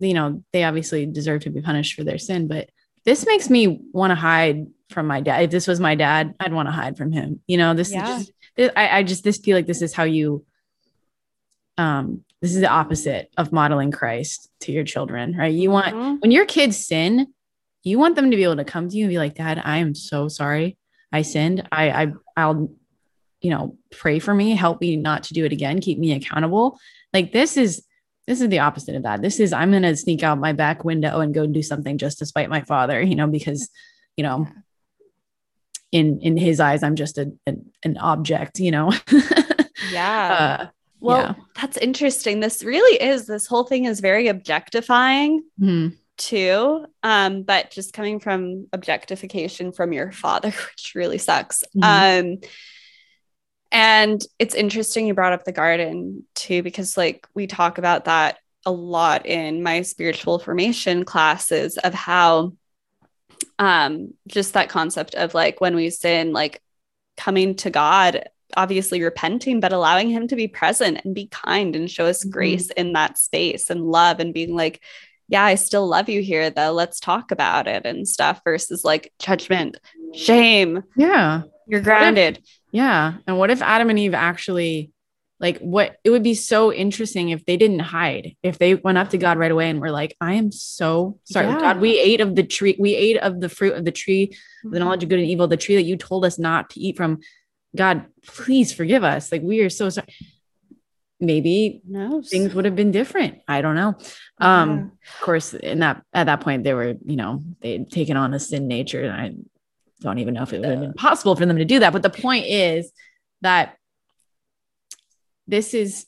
you 0.00 0.14
know, 0.14 0.42
they 0.52 0.64
obviously 0.64 1.06
deserve 1.06 1.42
to 1.42 1.50
be 1.50 1.60
punished 1.60 1.94
for 1.94 2.04
their 2.04 2.18
sin, 2.18 2.48
but 2.48 2.70
this 3.04 3.26
makes 3.26 3.48
me 3.50 3.80
want 3.92 4.10
to 4.10 4.14
hide 4.14 4.66
from 4.90 5.06
my 5.06 5.20
dad. 5.20 5.42
If 5.44 5.50
this 5.50 5.66
was 5.66 5.78
my 5.80 5.94
dad, 5.94 6.34
I'd 6.40 6.52
want 6.52 6.68
to 6.68 6.72
hide 6.72 6.96
from 6.96 7.12
him. 7.12 7.40
You 7.46 7.58
know, 7.58 7.74
this 7.74 7.92
Yeah. 7.92 8.02
is 8.18 8.30
just, 8.58 8.72
I, 8.76 8.98
I 8.98 9.02
just 9.02 9.22
this 9.24 9.38
feel 9.38 9.56
like 9.56 9.66
this 9.66 9.82
is 9.82 9.92
how 9.92 10.04
you 10.04 10.44
um 11.76 12.24
this 12.40 12.54
is 12.54 12.60
the 12.60 12.68
opposite 12.68 13.30
of 13.36 13.52
modeling 13.52 13.90
Christ 13.90 14.48
to 14.60 14.72
your 14.72 14.84
children, 14.84 15.36
right? 15.36 15.52
You 15.52 15.70
want 15.70 15.94
Mhm. 15.94 16.20
when 16.20 16.30
your 16.30 16.46
kids 16.46 16.76
sin, 16.76 17.28
you 17.82 17.98
want 17.98 18.14
them 18.16 18.30
to 18.30 18.36
be 18.36 18.44
able 18.44 18.56
to 18.56 18.64
come 18.64 18.88
to 18.88 18.96
you 18.96 19.04
and 19.04 19.10
be 19.10 19.18
like, 19.18 19.34
Dad, 19.34 19.60
I 19.64 19.78
am 19.78 19.94
so 19.94 20.28
sorry. 20.28 20.76
I 21.12 21.22
sinned. 21.22 21.66
I, 21.72 21.90
I, 21.90 22.12
I'll, 22.36 22.70
you 23.40 23.50
know, 23.50 23.76
pray 23.90 24.18
for 24.18 24.34
me, 24.34 24.50
help 24.52 24.80
me 24.80 24.96
not 24.96 25.24
to 25.24 25.34
do 25.34 25.44
it 25.44 25.52
again, 25.52 25.80
keep 25.80 25.98
me 25.98 26.12
accountable. 26.12 26.78
Like 27.12 27.32
this 27.32 27.56
is, 27.56 27.84
this 28.26 28.40
is 28.40 28.48
the 28.48 28.58
opposite 28.58 28.94
of 28.94 29.04
that. 29.04 29.22
This 29.22 29.40
is, 29.40 29.52
I'm 29.52 29.70
going 29.70 29.84
to 29.84 29.96
sneak 29.96 30.22
out 30.22 30.38
my 30.38 30.52
back 30.52 30.84
window 30.84 31.20
and 31.20 31.32
go 31.32 31.46
do 31.46 31.62
something 31.62 31.98
just 31.98 32.18
to 32.18 32.26
spite 32.26 32.50
my 32.50 32.60
father, 32.62 33.00
you 33.00 33.14
know, 33.14 33.26
because, 33.26 33.70
you 34.16 34.24
know, 34.24 34.48
in, 35.92 36.20
in 36.20 36.36
his 36.36 36.60
eyes, 36.60 36.82
I'm 36.82 36.96
just 36.96 37.16
a, 37.16 37.32
an, 37.46 37.70
an 37.82 37.96
object, 37.98 38.60
you 38.60 38.70
know? 38.70 38.92
Yeah. 39.92 40.58
uh, 40.60 40.66
well, 41.00 41.18
yeah. 41.18 41.44
that's 41.60 41.76
interesting. 41.76 42.40
This 42.40 42.64
really 42.64 43.00
is, 43.00 43.26
this 43.26 43.46
whole 43.46 43.64
thing 43.64 43.84
is 43.84 44.00
very 44.00 44.28
objectifying 44.28 45.44
mhm. 45.60 45.96
too. 46.16 46.86
Um, 47.02 47.42
but 47.42 47.70
just 47.70 47.92
coming 47.92 48.20
from 48.20 48.66
objectification 48.72 49.72
from 49.72 49.92
your 49.92 50.12
father, 50.12 50.50
which 50.70 50.92
really 50.94 51.18
sucks. 51.18 51.62
Mhm. 51.76 52.34
Um, 52.34 52.38
and 53.70 54.20
it's 54.38 54.54
interesting 54.54 55.06
you 55.06 55.14
brought 55.14 55.32
up 55.32 55.44
the 55.44 55.52
garden 55.52 56.24
too, 56.34 56.62
because 56.62 56.96
like 56.96 57.26
we 57.34 57.46
talk 57.46 57.78
about 57.78 58.06
that 58.06 58.38
a 58.66 58.72
lot 58.72 59.26
in 59.26 59.62
my 59.62 59.82
spiritual 59.82 60.38
formation 60.38 61.04
classes 61.04 61.78
of 61.78 61.94
how 61.94 62.52
um 63.58 64.14
just 64.26 64.54
that 64.54 64.68
concept 64.68 65.14
of 65.14 65.34
like 65.34 65.60
when 65.60 65.74
we 65.74 65.90
sin, 65.90 66.32
like 66.32 66.62
coming 67.16 67.54
to 67.56 67.70
God, 67.70 68.28
obviously 68.56 69.02
repenting, 69.02 69.60
but 69.60 69.72
allowing 69.72 70.08
him 70.08 70.28
to 70.28 70.36
be 70.36 70.48
present 70.48 71.00
and 71.04 71.14
be 71.14 71.26
kind 71.26 71.74
and 71.76 71.90
show 71.90 72.06
us 72.06 72.24
Mhm. 72.24 72.30
grace 72.30 72.70
in 72.70 72.92
that 72.92 73.18
space 73.18 73.70
and 73.70 73.82
love 73.82 74.20
and 74.20 74.32
being 74.32 74.54
like, 74.54 74.80
yeah, 75.28 75.44
I 75.44 75.56
still 75.56 75.86
love 75.86 76.08
you 76.08 76.22
here 76.22 76.48
though. 76.50 76.72
Let's 76.72 77.00
talk 77.00 77.32
about 77.32 77.66
it 77.66 77.84
and 77.84 78.08
stuff 78.08 78.40
versus 78.44 78.84
like 78.84 79.12
judgment, 79.18 79.76
shame, 80.14 80.82
Yeah. 80.96 81.42
you're 81.66 81.80
grounded. 81.80 82.42
Yeah. 82.70 83.14
And 83.26 83.38
what 83.38 83.50
if 83.50 83.62
Adam 83.62 83.90
and 83.90 83.98
Eve 83.98 84.14
actually 84.14 84.92
like 85.40 85.58
what 85.60 85.96
it 86.02 86.10
would 86.10 86.24
be 86.24 86.34
so 86.34 86.72
interesting 86.72 87.28
if 87.30 87.44
they 87.46 87.56
didn't 87.56 87.78
hide, 87.78 88.34
if 88.42 88.58
they 88.58 88.74
went 88.74 88.98
up 88.98 89.10
to 89.10 89.18
God 89.18 89.38
right 89.38 89.50
away 89.52 89.70
and 89.70 89.80
were 89.80 89.92
like, 89.92 90.16
I 90.20 90.32
am 90.34 90.50
so 90.50 91.20
sorry. 91.24 91.46
Yeah. 91.46 91.60
God, 91.60 91.80
we 91.80 91.98
ate 91.98 92.20
of 92.20 92.34
the 92.34 92.42
tree, 92.42 92.76
we 92.78 92.94
ate 92.96 93.18
of 93.18 93.40
the 93.40 93.48
fruit 93.48 93.74
of 93.74 93.84
the 93.84 93.92
tree, 93.92 94.28
Mm-hmm. 94.28 94.70
the 94.74 94.80
knowledge 94.80 95.04
of 95.04 95.08
good 95.08 95.20
and 95.20 95.28
evil, 95.28 95.46
the 95.46 95.56
tree 95.56 95.76
that 95.76 95.84
you 95.84 95.96
told 95.96 96.24
us 96.24 96.36
not 96.38 96.70
to 96.70 96.80
eat 96.80 96.96
from. 96.96 97.20
God, 97.76 98.06
please 98.26 98.72
forgive 98.72 99.04
us. 99.04 99.30
Like 99.30 99.42
we 99.42 99.60
are 99.60 99.70
so 99.70 99.88
sorry. 99.90 100.08
Maybe 101.20 101.82
No, 101.88 102.22
things 102.22 102.54
would 102.54 102.64
have 102.64 102.76
been 102.76 102.90
different. 102.92 103.38
I 103.48 103.60
don't 103.60 103.74
know. 103.74 103.94
Um, 104.40 104.92
of 105.14 105.20
course, 105.20 105.52
in 105.54 105.80
that 105.80 106.02
at 106.12 106.24
that 106.26 106.40
point, 106.40 106.64
they 106.64 106.74
were, 106.74 106.94
you 107.04 107.16
know, 107.16 107.42
they'd 107.60 107.90
taken 107.90 108.16
on 108.16 108.34
a 108.34 108.38
sin 108.40 108.68
nature. 108.68 109.02
And 109.02 109.12
I 109.12 109.34
don't 110.00 110.18
even 110.18 110.34
know 110.34 110.42
if 110.42 110.52
it 110.52 110.60
would 110.60 110.68
have 110.70 110.80
been 110.80 110.92
possible 110.94 111.34
for 111.34 111.44
them 111.46 111.56
to 111.58 111.64
do 111.64 111.80
that. 111.80 111.92
But 111.92 112.02
the 112.02 112.10
point 112.10 112.46
is 112.46 112.92
that 113.40 113.76
this 115.46 115.74
is 115.74 116.06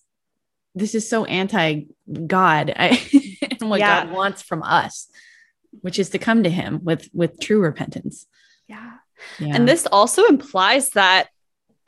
this 0.74 0.94
is 0.94 1.08
so 1.08 1.24
anti-God 1.24 2.70
and 2.76 2.98
what 3.70 3.80
Yeah. 3.80 4.04
God 4.04 4.12
wants 4.14 4.42
from 4.42 4.62
us, 4.62 5.08
which 5.80 5.98
is 5.98 6.10
to 6.10 6.18
come 6.18 6.44
to 6.44 6.50
him 6.50 6.80
with 6.84 7.08
with 7.12 7.40
true 7.40 7.60
repentance. 7.60 8.26
yeah. 8.68 8.92
Yeah. 9.38 9.54
And 9.54 9.68
this 9.68 9.86
also 9.86 10.24
implies 10.26 10.90
that 10.90 11.28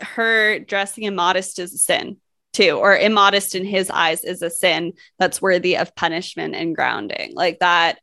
her 0.00 0.58
dressing 0.58 1.04
immodest 1.04 1.58
is 1.58 1.72
a 1.72 1.78
sin 1.78 2.18
too, 2.52 2.72
or 2.72 2.94
immodest 2.94 3.54
in 3.54 3.64
his 3.64 3.88
eyes 3.88 4.22
is 4.24 4.42
a 4.42 4.50
sin 4.50 4.92
that's 5.18 5.40
worthy 5.40 5.78
of 5.78 5.94
punishment 5.96 6.54
and 6.54 6.76
grounding. 6.76 7.32
Like 7.34 7.60
that 7.60 8.00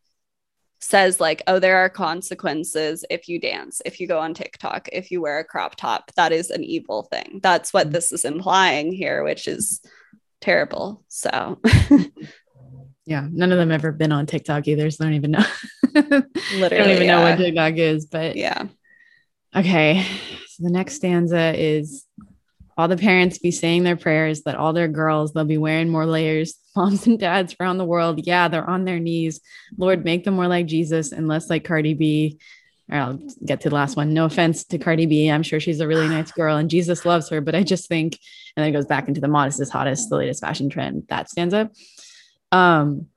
says, 0.80 1.20
like, 1.20 1.44
oh, 1.48 1.60
there 1.60 1.78
are 1.78 1.90
consequences 1.90 3.04
if 3.10 3.28
you 3.28 3.40
dance, 3.40 3.82
if 3.86 4.00
you 4.00 4.08
go 4.08 4.20
on 4.20 4.34
TikTok, 4.34 4.90
if 4.92 5.12
you 5.12 5.22
wear 5.22 5.40
a 5.40 5.44
crop 5.44 5.76
top. 5.76 6.12
That 6.16 6.32
is 6.32 6.50
an 6.50 6.64
evil 6.64 7.04
thing. 7.04 7.40
That's 7.44 7.74
what 7.74 7.90
mm. 7.90 7.92
this 7.92 8.12
is 8.12 8.26
implying 8.26 8.92
here, 8.92 9.24
which 9.24 9.48
is 9.48 9.82
terrible. 10.42 11.04
So 11.10 11.60
yeah, 13.06 13.28
none 13.32 13.52
of 13.52 13.58
them 13.58 13.72
ever 13.72 13.92
been 13.92 14.12
on 14.12 14.26
TikTok 14.26 14.68
either, 14.68 14.90
so 14.90 15.04
I 15.04 15.08
don't 15.08 15.16
even 15.16 15.32
know. 15.32 15.46
I 15.96 16.24
literally, 16.56 16.70
don't 16.70 16.90
even 16.90 17.08
know 17.08 17.22
what 17.22 17.38
TikTok 17.38 17.74
is, 17.76 18.06
but 18.06 18.36
yeah. 18.36 18.68
Okay. 19.56 20.06
So 20.48 20.64
the 20.64 20.72
next 20.72 20.96
stanza 20.96 21.54
is 21.56 22.06
all 22.80 22.88
the 22.88 22.96
parents 22.96 23.40
be 23.40 23.52
saying 23.52 23.84
their 23.84 23.98
prayers 23.98 24.44
that 24.44 24.56
all 24.56 24.72
their 24.72 24.88
girls, 24.88 25.34
they'll 25.34 25.44
be 25.44 25.58
wearing 25.58 25.90
more 25.90 26.06
layers. 26.06 26.56
Moms 26.78 27.08
and 27.08 27.20
dads 27.20 27.54
around 27.60 27.78
the 27.78 27.84
world. 27.84 28.26
Yeah, 28.26 28.48
they're 28.48 28.70
on 28.70 28.86
their 28.86 29.00
knees. 29.00 29.42
Lord, 29.78 30.06
make 30.06 30.24
them 30.24 30.36
more 30.36 30.48
like 30.48 30.66
Jesus 30.66 31.12
and 31.12 31.28
less 31.28 31.50
like 31.50 31.66
Cardi 31.66 31.94
B. 31.94 32.40
Or 32.90 32.98
I'll 32.98 33.20
get 33.44 33.60
to 33.62 33.70
the 33.70 33.76
last 33.76 33.98
one. 33.98 34.14
No 34.14 34.24
offense 34.24 34.64
to 34.64 34.78
Cardi 34.78 35.08
B. 35.08 35.30
I'm 35.30 35.44
sure 35.44 35.60
she's 35.60 35.82
a 35.82 35.88
really 35.90 36.08
nice 36.08 36.32
girl 36.32 36.56
and 36.56 36.70
Jesus 36.70 37.04
loves 37.04 37.28
her, 37.28 37.42
but 37.42 37.54
I 37.54 37.64
just 37.64 37.90
think, 37.90 38.18
and 38.56 38.64
then 38.64 38.70
it 38.70 38.78
goes 38.78 38.86
back 38.86 39.10
into 39.10 39.20
the 39.20 39.28
modest 39.28 39.60
is 39.60 39.70
hottest, 39.70 40.10
the 40.10 40.16
latest 40.16 40.40
fashion 40.40 40.70
trend. 40.70 41.04
That 41.10 41.30
stanza. 41.30 41.72
Um, 42.54 43.08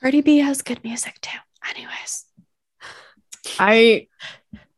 Cardi 0.00 0.20
B 0.20 0.38
has 0.38 0.62
good 0.62 0.84
music 0.84 1.20
too. 1.20 1.38
Anyways. 1.68 2.24
I 3.58 4.06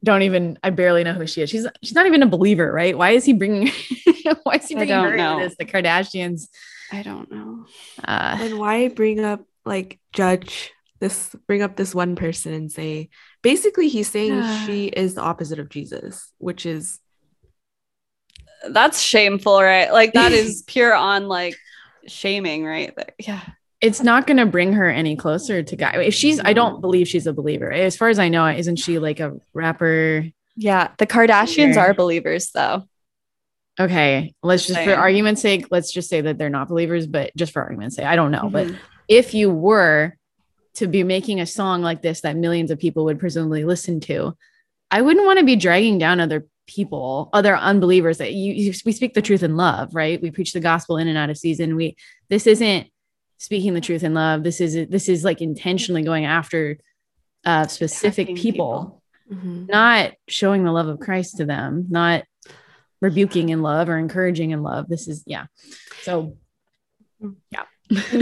don't 0.02 0.22
even 0.22 0.58
I 0.62 0.70
barely 0.70 1.04
know 1.04 1.12
who 1.12 1.26
she 1.26 1.42
is. 1.42 1.50
She's 1.50 1.66
she's 1.82 1.94
not 1.94 2.06
even 2.06 2.22
a 2.22 2.26
believer, 2.26 2.72
right? 2.72 2.96
Why 2.96 3.10
is 3.10 3.24
he 3.24 3.32
bringing 3.32 3.68
why 4.44 4.54
is 4.56 4.68
he 4.68 4.74
bringing 4.74 4.94
her 4.94 5.16
know. 5.16 5.34
into 5.38 5.48
this? 5.48 5.56
The 5.58 5.64
Kardashians. 5.66 6.48
I 6.92 7.02
don't 7.02 7.30
know. 7.30 7.66
Uh, 8.02 8.36
And 8.40 8.58
why 8.58 8.88
bring 8.88 9.20
up 9.20 9.44
like 9.64 10.00
judge 10.12 10.72
this 11.00 11.34
bring 11.46 11.62
up 11.62 11.76
this 11.76 11.94
one 11.94 12.16
person 12.16 12.52
and 12.52 12.70
say 12.72 13.10
basically 13.42 13.88
he's 13.88 14.08
saying 14.08 14.32
Yeah. 14.32 14.66
she 14.66 14.86
is 14.86 15.14
the 15.14 15.22
opposite 15.22 15.58
of 15.58 15.68
Jesus, 15.68 16.32
which 16.38 16.66
is 16.66 16.98
That's 18.68 19.00
shameful, 19.00 19.62
right? 19.62 19.92
Like 19.92 20.12
that 20.14 20.32
is 20.32 20.62
pure 20.66 20.94
on 20.94 21.28
like 21.28 21.56
shaming, 22.06 22.64
right? 22.64 22.94
there. 22.96 23.14
Yeah. 23.18 23.40
It's 23.80 24.02
not 24.02 24.26
going 24.26 24.36
to 24.36 24.46
bring 24.46 24.74
her 24.74 24.90
any 24.90 25.16
closer 25.16 25.62
to 25.62 25.76
God. 25.76 25.96
If 25.96 26.14
she's, 26.14 26.38
I 26.40 26.52
don't 26.52 26.80
believe 26.80 27.08
she's 27.08 27.26
a 27.26 27.32
believer. 27.32 27.72
As 27.72 27.96
far 27.96 28.08
as 28.08 28.18
I 28.18 28.28
know, 28.28 28.46
isn't 28.46 28.76
she 28.76 28.98
like 28.98 29.20
a 29.20 29.40
rapper? 29.54 30.26
Yeah. 30.56 30.90
The 30.98 31.06
Kardashians 31.06 31.76
are 31.76 31.94
believers 31.94 32.50
though. 32.50 32.84
Okay, 33.78 34.34
let's 34.42 34.66
just 34.66 34.80
for 34.80 34.94
argument's 34.94 35.40
sake, 35.40 35.68
let's 35.70 35.90
just 35.90 36.10
say 36.10 36.20
that 36.20 36.36
they're 36.36 36.50
not 36.50 36.68
believers. 36.68 37.06
But 37.06 37.34
just 37.34 37.52
for 37.52 37.62
argument's 37.62 37.96
sake, 37.96 38.04
I 38.04 38.14
don't 38.16 38.30
know. 38.30 38.50
But 38.52 38.66
Mhm. 38.66 38.76
if 39.08 39.32
you 39.32 39.48
were 39.50 40.16
to 40.74 40.86
be 40.86 41.02
making 41.02 41.40
a 41.40 41.46
song 41.46 41.80
like 41.80 42.02
this 42.02 42.20
that 42.20 42.36
millions 42.36 42.70
of 42.70 42.78
people 42.78 43.04
would 43.06 43.18
presumably 43.18 43.64
listen 43.64 44.00
to, 44.00 44.36
I 44.90 45.00
wouldn't 45.00 45.24
want 45.24 45.38
to 45.38 45.46
be 45.46 45.56
dragging 45.56 45.96
down 45.96 46.20
other 46.20 46.46
people, 46.66 47.30
other 47.32 47.56
unbelievers 47.56 48.18
that 48.18 48.34
you, 48.34 48.52
you 48.52 48.74
we 48.84 48.92
speak 48.92 49.14
the 49.14 49.22
truth 49.22 49.42
in 49.42 49.56
love, 49.56 49.94
right? 49.94 50.20
We 50.20 50.30
preach 50.30 50.52
the 50.52 50.60
gospel 50.60 50.98
in 50.98 51.08
and 51.08 51.16
out 51.16 51.30
of 51.30 51.38
season. 51.38 51.74
We 51.74 51.96
this 52.28 52.46
isn't 52.46 52.88
speaking 53.40 53.72
the 53.72 53.80
truth 53.80 54.04
in 54.04 54.12
love. 54.14 54.44
This 54.44 54.60
is 54.60 54.88
this 54.88 55.08
is 55.08 55.24
like 55.24 55.40
intentionally 55.40 56.02
going 56.02 56.26
after 56.26 56.78
uh 57.44 57.66
specific 57.66 58.28
Attacking 58.28 58.36
people, 58.36 59.02
Mhm. 59.32 59.66
not 59.68 60.12
showing 60.28 60.62
the 60.62 60.72
love 60.72 60.88
of 60.88 61.00
Christ 61.00 61.38
to 61.38 61.46
them, 61.46 61.86
not 61.88 62.24
rebuking 63.00 63.48
in 63.48 63.62
love 63.62 63.88
or 63.88 63.96
encouraging 63.96 64.50
in 64.50 64.62
love. 64.62 64.88
This 64.88 65.08
is 65.08 65.24
yeah. 65.26 65.46
So 66.02 66.36
yeah. 67.50 67.64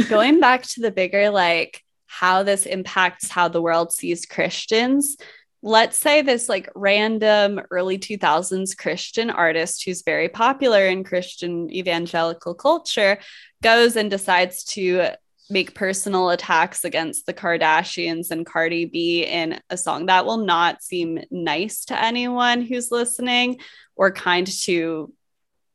Going 0.08 0.38
back 0.40 0.62
to 0.62 0.80
the 0.80 0.90
bigger 0.92 1.30
like 1.30 1.82
how 2.06 2.42
this 2.44 2.64
impacts 2.64 3.28
how 3.28 3.48
the 3.48 3.60
world 3.60 3.92
sees 3.92 4.24
Christians. 4.24 5.16
Let's 5.62 5.98
say 5.98 6.22
this 6.22 6.48
like 6.48 6.70
random 6.74 7.60
early 7.70 7.98
2000s 7.98 8.76
Christian 8.76 9.28
artist 9.30 9.84
who's 9.84 10.02
very 10.02 10.28
popular 10.28 10.86
in 10.86 11.02
Christian 11.02 11.70
evangelical 11.72 12.54
culture 12.54 13.18
goes 13.62 13.96
and 13.96 14.08
decides 14.10 14.62
to 14.64 15.10
make 15.50 15.74
personal 15.74 16.30
attacks 16.30 16.84
against 16.84 17.26
the 17.26 17.34
Kardashians 17.34 18.30
and 18.30 18.44
Cardi 18.46 18.84
B 18.84 19.24
in 19.24 19.60
a 19.70 19.76
song 19.76 20.06
that 20.06 20.26
will 20.26 20.44
not 20.44 20.82
seem 20.82 21.20
nice 21.30 21.86
to 21.86 22.00
anyone 22.00 22.62
who's 22.62 22.92
listening 22.92 23.58
or 23.96 24.12
kind 24.12 24.46
to 24.46 25.12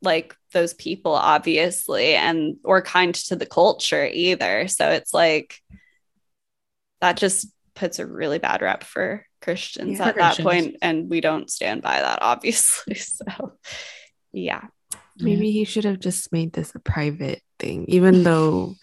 like 0.02 0.36
those 0.52 0.74
people 0.74 1.14
obviously 1.14 2.14
and 2.14 2.58
or 2.64 2.82
kind 2.82 3.16
to 3.16 3.36
the 3.36 3.46
culture 3.46 4.06
either. 4.06 4.68
So 4.68 4.92
it's 4.92 5.14
like 5.14 5.60
that 7.02 7.18
just 7.18 7.48
puts 7.74 8.00
a 8.00 8.06
really 8.06 8.38
bad 8.38 8.62
rep 8.62 8.84
for 8.84 9.26
christians 9.44 10.00
Yeah. 10.00 10.08
at 10.08 10.14
For 10.14 10.20
that 10.20 10.36
Christians. 10.36 10.46
point 10.48 10.76
and 10.82 11.10
we 11.10 11.20
don't 11.22 11.50
stand 11.52 11.82
by 11.82 12.00
that 12.00 12.20
obviously 12.22 12.96
so 13.18 13.54
yeah 14.32 14.64
Maybe 15.20 15.52
he 15.52 15.64
should 15.64 15.86
have 15.86 16.00
just 16.00 16.32
made 16.34 16.54
this 16.54 16.74
a 16.74 16.80
private 16.80 17.44
thing, 17.60 17.86
even 17.88 18.24
though 18.24 18.74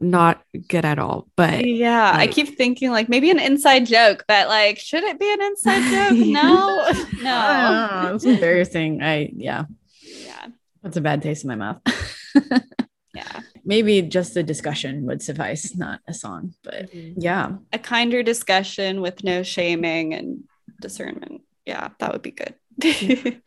not 0.00 0.42
good 0.68 0.84
at 0.84 0.98
all. 0.98 1.28
But 1.36 1.64
yeah 1.64 2.10
i 2.14 2.26
keep 2.26 2.58
thinking 2.58 2.90
like 2.90 3.08
maybe 3.08 3.30
an 3.30 3.38
inside 3.38 3.86
joke 3.86 4.24
but 4.26 4.48
like 4.48 4.78
should 4.78 5.04
it 5.04 5.20
be 5.20 5.32
an 5.32 5.40
inside 5.42 5.84
joke 5.94 6.18
no 6.40 6.82
no 7.22 8.10
it's 8.14 8.24
embarrassing. 8.24 9.02
I 9.02 9.30
yeah, 9.36 9.64
yeah 10.02 10.46
that's 10.82 10.96
a 10.96 11.00
bad 11.00 11.22
taste 11.22 11.44
in 11.44 11.48
my 11.48 11.54
mouth. 11.54 11.78
yeah 13.14 13.40
maybe 13.66 14.00
just 14.00 14.36
a 14.36 14.42
discussion 14.42 15.04
would 15.06 15.20
suffice, 15.20 15.76
not 15.76 16.00
a 16.06 16.14
song. 16.14 16.54
But 16.62 16.88
yeah, 16.94 17.56
A 17.72 17.78
kinder 17.78 18.22
discussion 18.22 19.00
with 19.00 19.24
no 19.24 19.42
shaming 19.42 20.14
and 20.14 20.44
discernment. 20.80 21.42
Yeah, 21.66 21.90
that 21.98 22.12
would 22.12 22.22
be 22.22 22.30
good. 22.30 22.54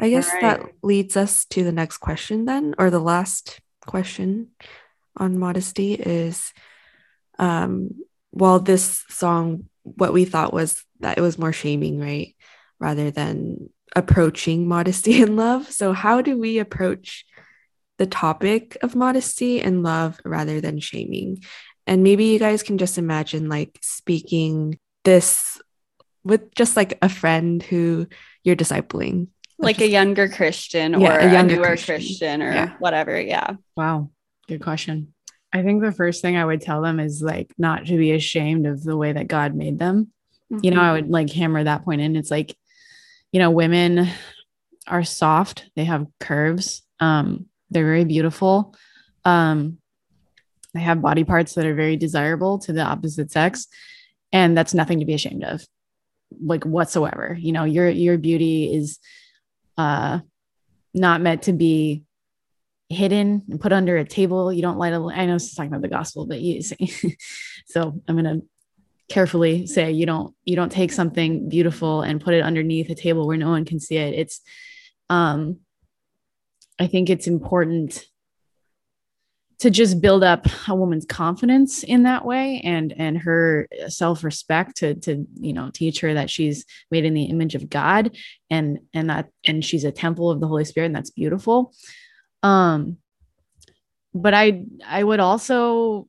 I 0.00 0.10
guess 0.10 0.28
Alright. 0.28 0.42
that 0.42 0.62
leads 0.82 1.16
us 1.16 1.44
to 1.46 1.64
the 1.64 1.72
next 1.72 1.98
question 1.98 2.44
then, 2.44 2.74
or 2.78 2.90
the 2.90 3.00
last 3.00 3.60
question 3.86 4.48
on 5.16 5.38
modesty 5.38 5.94
is 5.94 6.52
um 7.38 7.90
well 8.30 8.60
this 8.60 9.04
song 9.08 9.64
what 9.82 10.12
we 10.12 10.24
thought 10.26 10.52
was 10.52 10.84
that 11.00 11.16
it 11.16 11.20
was 11.20 11.38
more 11.38 11.52
shaming, 11.52 11.98
right? 11.98 12.34
Rather 12.78 13.10
than 13.10 13.70
approaching 13.96 14.68
modesty 14.68 15.22
and 15.22 15.36
love. 15.36 15.70
So 15.70 15.92
how 15.92 16.20
do 16.22 16.38
we 16.38 16.58
approach 16.58 17.24
the 17.98 18.06
topic 18.06 18.76
of 18.82 18.94
modesty 18.96 19.60
and 19.60 19.82
love 19.82 20.20
rather 20.24 20.60
than 20.60 20.80
shaming? 20.80 21.42
And 21.86 22.02
maybe 22.02 22.24
you 22.26 22.38
guys 22.38 22.62
can 22.62 22.78
just 22.78 22.98
imagine 22.98 23.48
like 23.48 23.78
speaking 23.82 24.78
this 25.04 25.60
with 26.24 26.54
just 26.54 26.76
like 26.76 26.98
a 27.02 27.08
friend 27.08 27.62
who 27.62 28.06
you're 28.44 28.56
discipling 28.56 29.28
like 29.58 29.80
a 29.80 29.88
younger 29.88 30.28
Christian 30.28 30.94
or 30.94 31.00
Yeah, 31.00 31.24
a 31.24 31.28
a, 31.28 31.32
younger 31.32 31.56
newer 31.56 31.66
Christian. 31.68 31.96
Christian, 31.96 32.42
or 32.42 32.52
Yeah. 32.52 32.70
whatever. 32.78 33.20
Yeah. 33.20 33.54
wow, 33.76 34.10
good 34.46 34.62
question. 34.62 35.14
I 35.52 35.62
think 35.62 35.82
the 35.82 35.92
first 35.92 36.20
thing 36.22 36.36
I 36.36 36.44
would 36.44 36.60
tell 36.60 36.82
them 36.82 37.00
is 37.00 37.22
like 37.22 37.52
not 37.58 37.86
to 37.86 37.96
be 37.96 38.12
ashamed 38.12 38.66
of 38.66 38.84
the 38.84 38.96
way 38.96 39.12
that 39.12 39.26
God 39.28 39.54
made 39.54 39.78
them. 39.78 40.12
You 40.62 40.70
know, 40.70 40.80
I 40.80 40.92
would 40.92 41.08
like 41.10 41.30
hammer 41.30 41.64
that 41.64 41.84
point 41.84 42.00
in. 42.00 42.16
It's 42.16 42.30
like, 42.30 42.56
you 43.32 43.40
know, 43.40 43.50
women 43.50 44.08
are 44.86 45.04
soft, 45.04 45.70
they 45.76 45.84
have 45.84 46.06
curves, 46.20 46.82
um, 47.00 47.46
they're 47.70 47.84
very 47.84 48.04
beautiful. 48.04 48.74
Um, 49.24 49.78
they 50.74 50.80
have 50.80 51.02
body 51.02 51.24
parts 51.24 51.54
that 51.54 51.66
are 51.66 51.74
very 51.74 51.96
desirable 51.96 52.58
to 52.60 52.72
the 52.72 52.82
opposite 52.82 53.30
sex, 53.30 53.66
and 54.32 54.56
that's 54.56 54.74
nothing 54.74 55.00
to 55.00 55.06
be 55.06 55.14
ashamed 55.14 55.44
of, 55.44 55.64
like 56.40 56.64
whatsoever. 56.64 57.36
You 57.38 57.52
know, 57.52 57.64
your 57.64 57.88
your 57.88 58.18
beauty 58.18 58.74
is 58.74 58.98
uh 59.76 60.20
not 60.94 61.20
meant 61.20 61.42
to 61.42 61.52
be 61.52 62.04
hidden 62.88 63.42
and 63.50 63.60
put 63.60 63.72
under 63.72 63.96
a 63.96 64.04
table. 64.04 64.52
You 64.52 64.62
don't 64.62 64.78
light 64.78 64.92
a 64.92 65.00
I 65.14 65.26
know 65.26 65.34
is 65.34 65.54
talking 65.54 65.70
about 65.70 65.82
the 65.82 65.88
gospel, 65.88 66.26
but 66.26 66.40
you 66.40 66.62
so 67.66 68.00
I'm 68.06 68.16
gonna 68.16 68.40
carefully 69.08 69.66
say 69.66 69.90
you 69.90 70.06
don't 70.06 70.34
you 70.44 70.54
don't 70.54 70.72
take 70.72 70.92
something 70.92 71.48
beautiful 71.48 72.02
and 72.02 72.20
put 72.20 72.34
it 72.34 72.42
underneath 72.42 72.90
a 72.90 72.94
table 72.94 73.26
where 73.26 73.38
no 73.38 73.48
one 73.48 73.64
can 73.64 73.80
see 73.80 73.96
it 73.96 74.12
it's 74.14 74.42
um 75.08 75.58
i 76.78 76.86
think 76.86 77.10
it's 77.10 77.26
important 77.26 78.06
to 79.58 79.70
just 79.70 80.00
build 80.00 80.22
up 80.22 80.46
a 80.68 80.74
woman's 80.74 81.04
confidence 81.04 81.82
in 81.82 82.04
that 82.04 82.24
way 82.24 82.60
and 82.62 82.94
and 82.96 83.18
her 83.18 83.66
self-respect 83.88 84.76
to 84.76 84.94
to 84.94 85.26
you 85.34 85.52
know 85.52 85.70
teach 85.72 86.00
her 86.00 86.14
that 86.14 86.30
she's 86.30 86.64
made 86.90 87.04
in 87.04 87.14
the 87.14 87.24
image 87.24 87.54
of 87.54 87.68
god 87.68 88.16
and 88.50 88.78
and 88.94 89.10
that 89.10 89.28
and 89.44 89.64
she's 89.64 89.84
a 89.84 89.92
temple 89.92 90.30
of 90.30 90.40
the 90.40 90.46
holy 90.46 90.64
spirit 90.64 90.86
and 90.86 90.96
that's 90.96 91.10
beautiful. 91.10 91.74
Um 92.42 92.98
but 94.14 94.32
i 94.32 94.64
i 94.86 95.02
would 95.02 95.20
also 95.20 96.08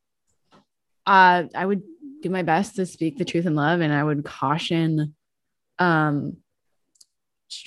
uh 1.06 1.44
i 1.56 1.66
would 1.66 1.82
do 2.22 2.30
my 2.30 2.44
best 2.44 2.76
to 2.76 2.86
speak 2.86 3.18
the 3.18 3.26
truth 3.26 3.46
in 3.46 3.56
love 3.56 3.82
and 3.82 3.92
i 3.92 4.04
would 4.04 4.24
caution 4.24 5.16
um 5.80 6.38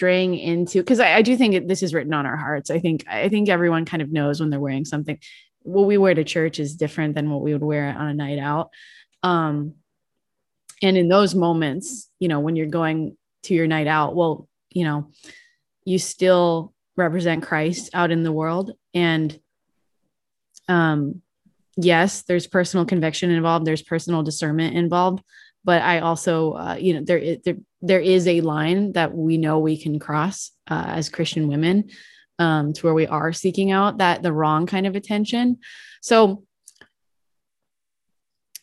straying 0.03 0.37
into 0.37 0.81
because 0.81 0.99
I, 0.99 1.15
I 1.15 1.23
do 1.23 1.37
think 1.37 1.69
this 1.69 1.81
is 1.81 1.95
written 1.95 2.13
on 2.13 2.27
our 2.27 2.37
hearts. 2.37 2.71
I 2.71 2.81
think 2.81 3.05
i 3.07 3.29
think 3.29 3.49
everyone 3.49 3.85
kind 3.85 4.03
of 4.03 4.11
knows 4.11 4.41
when 4.41 4.51
they're 4.51 4.59
wearing 4.59 4.85
something. 4.85 5.17
What 5.61 5.87
we 5.87 5.97
wear 5.97 6.13
to 6.13 6.25
church 6.25 6.59
is 6.59 6.75
different 6.75 7.15
than 7.15 7.31
what 7.31 7.41
we 7.41 7.53
would 7.53 7.63
wear 7.63 7.97
on 7.97 8.09
a 8.09 8.15
night 8.15 8.41
out. 8.41 8.71
Um 9.23 9.75
and 10.83 10.97
in 10.97 11.09
those 11.09 11.37
moments 11.37 12.11
you 12.19 12.27
know 12.27 12.41
when 12.41 12.57
you're 12.57 12.67
going 12.67 13.17
to 13.45 13.55
your 13.55 13.69
night 13.69 13.87
out 13.87 14.17
well 14.17 14.49
you 14.71 14.83
know 14.83 15.09
you 15.85 16.01
still 16.01 16.75
represent 16.97 17.45
christ 17.45 17.91
out 17.95 18.11
in 18.11 18.25
the 18.25 18.33
world. 18.33 18.73
And 18.95 19.39
um 20.67 21.23
yes 21.77 22.23
there's 22.23 22.49
personal 22.49 22.87
conviction 22.87 23.31
involved. 23.31 23.69
There's 23.69 23.83
personal 23.83 24.25
discernment 24.25 24.75
involved 24.77 25.23
but 25.65 25.83
i 25.83 26.01
also 26.01 26.53
uh, 26.53 26.77
you 26.79 26.95
know 26.95 27.03
there, 27.05 27.37
there 27.45 27.57
there 27.81 28.01
is 28.01 28.27
a 28.27 28.41
line 28.41 28.93
that 28.93 29.15
we 29.15 29.37
know 29.37 29.59
we 29.59 29.77
can 29.77 29.99
cross 29.99 30.51
uh, 30.71 30.85
as 30.87 31.09
christian 31.09 31.49
women 31.49 31.89
um, 32.43 32.73
to 32.73 32.87
where 32.87 32.95
we 32.95 33.07
are 33.07 33.33
seeking 33.33 33.71
out 33.71 33.99
that 33.99 34.23
the 34.23 34.33
wrong 34.33 34.67
kind 34.67 34.87
of 34.87 34.97
attention. 34.97 35.59
So 36.01 36.45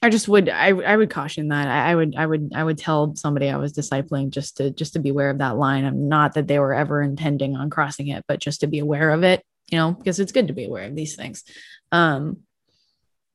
i 0.01 0.09
just 0.09 0.29
would 0.29 0.47
i, 0.47 0.69
I 0.69 0.95
would 0.95 1.09
caution 1.09 1.49
that. 1.49 1.67
I, 1.67 1.91
I 1.91 1.95
would 1.95 2.15
i 2.15 2.25
would 2.25 2.53
i 2.55 2.63
would 2.63 2.77
tell 2.77 3.17
somebody 3.17 3.49
i 3.49 3.57
was 3.57 3.73
discipling 3.73 4.29
just 4.29 4.55
to 4.55 4.71
just 4.71 4.93
to 4.93 4.99
be 4.99 5.09
aware 5.09 5.29
of 5.29 5.39
that 5.39 5.57
line. 5.57 5.83
I'm 5.83 6.07
not 6.07 6.35
that 6.35 6.47
they 6.47 6.57
were 6.57 6.73
ever 6.73 7.01
intending 7.01 7.57
on 7.57 7.69
crossing 7.69 8.07
it 8.07 8.23
but 8.25 8.39
just 8.39 8.61
to 8.61 8.67
be 8.67 8.79
aware 8.79 9.11
of 9.11 9.23
it 9.23 9.43
you 9.69 9.77
know 9.77 9.91
because 9.91 10.21
it's 10.21 10.31
good 10.31 10.47
to 10.47 10.53
be 10.53 10.65
aware 10.65 10.85
of 10.85 10.95
these 10.95 11.17
things. 11.17 11.43
Um 11.91 12.43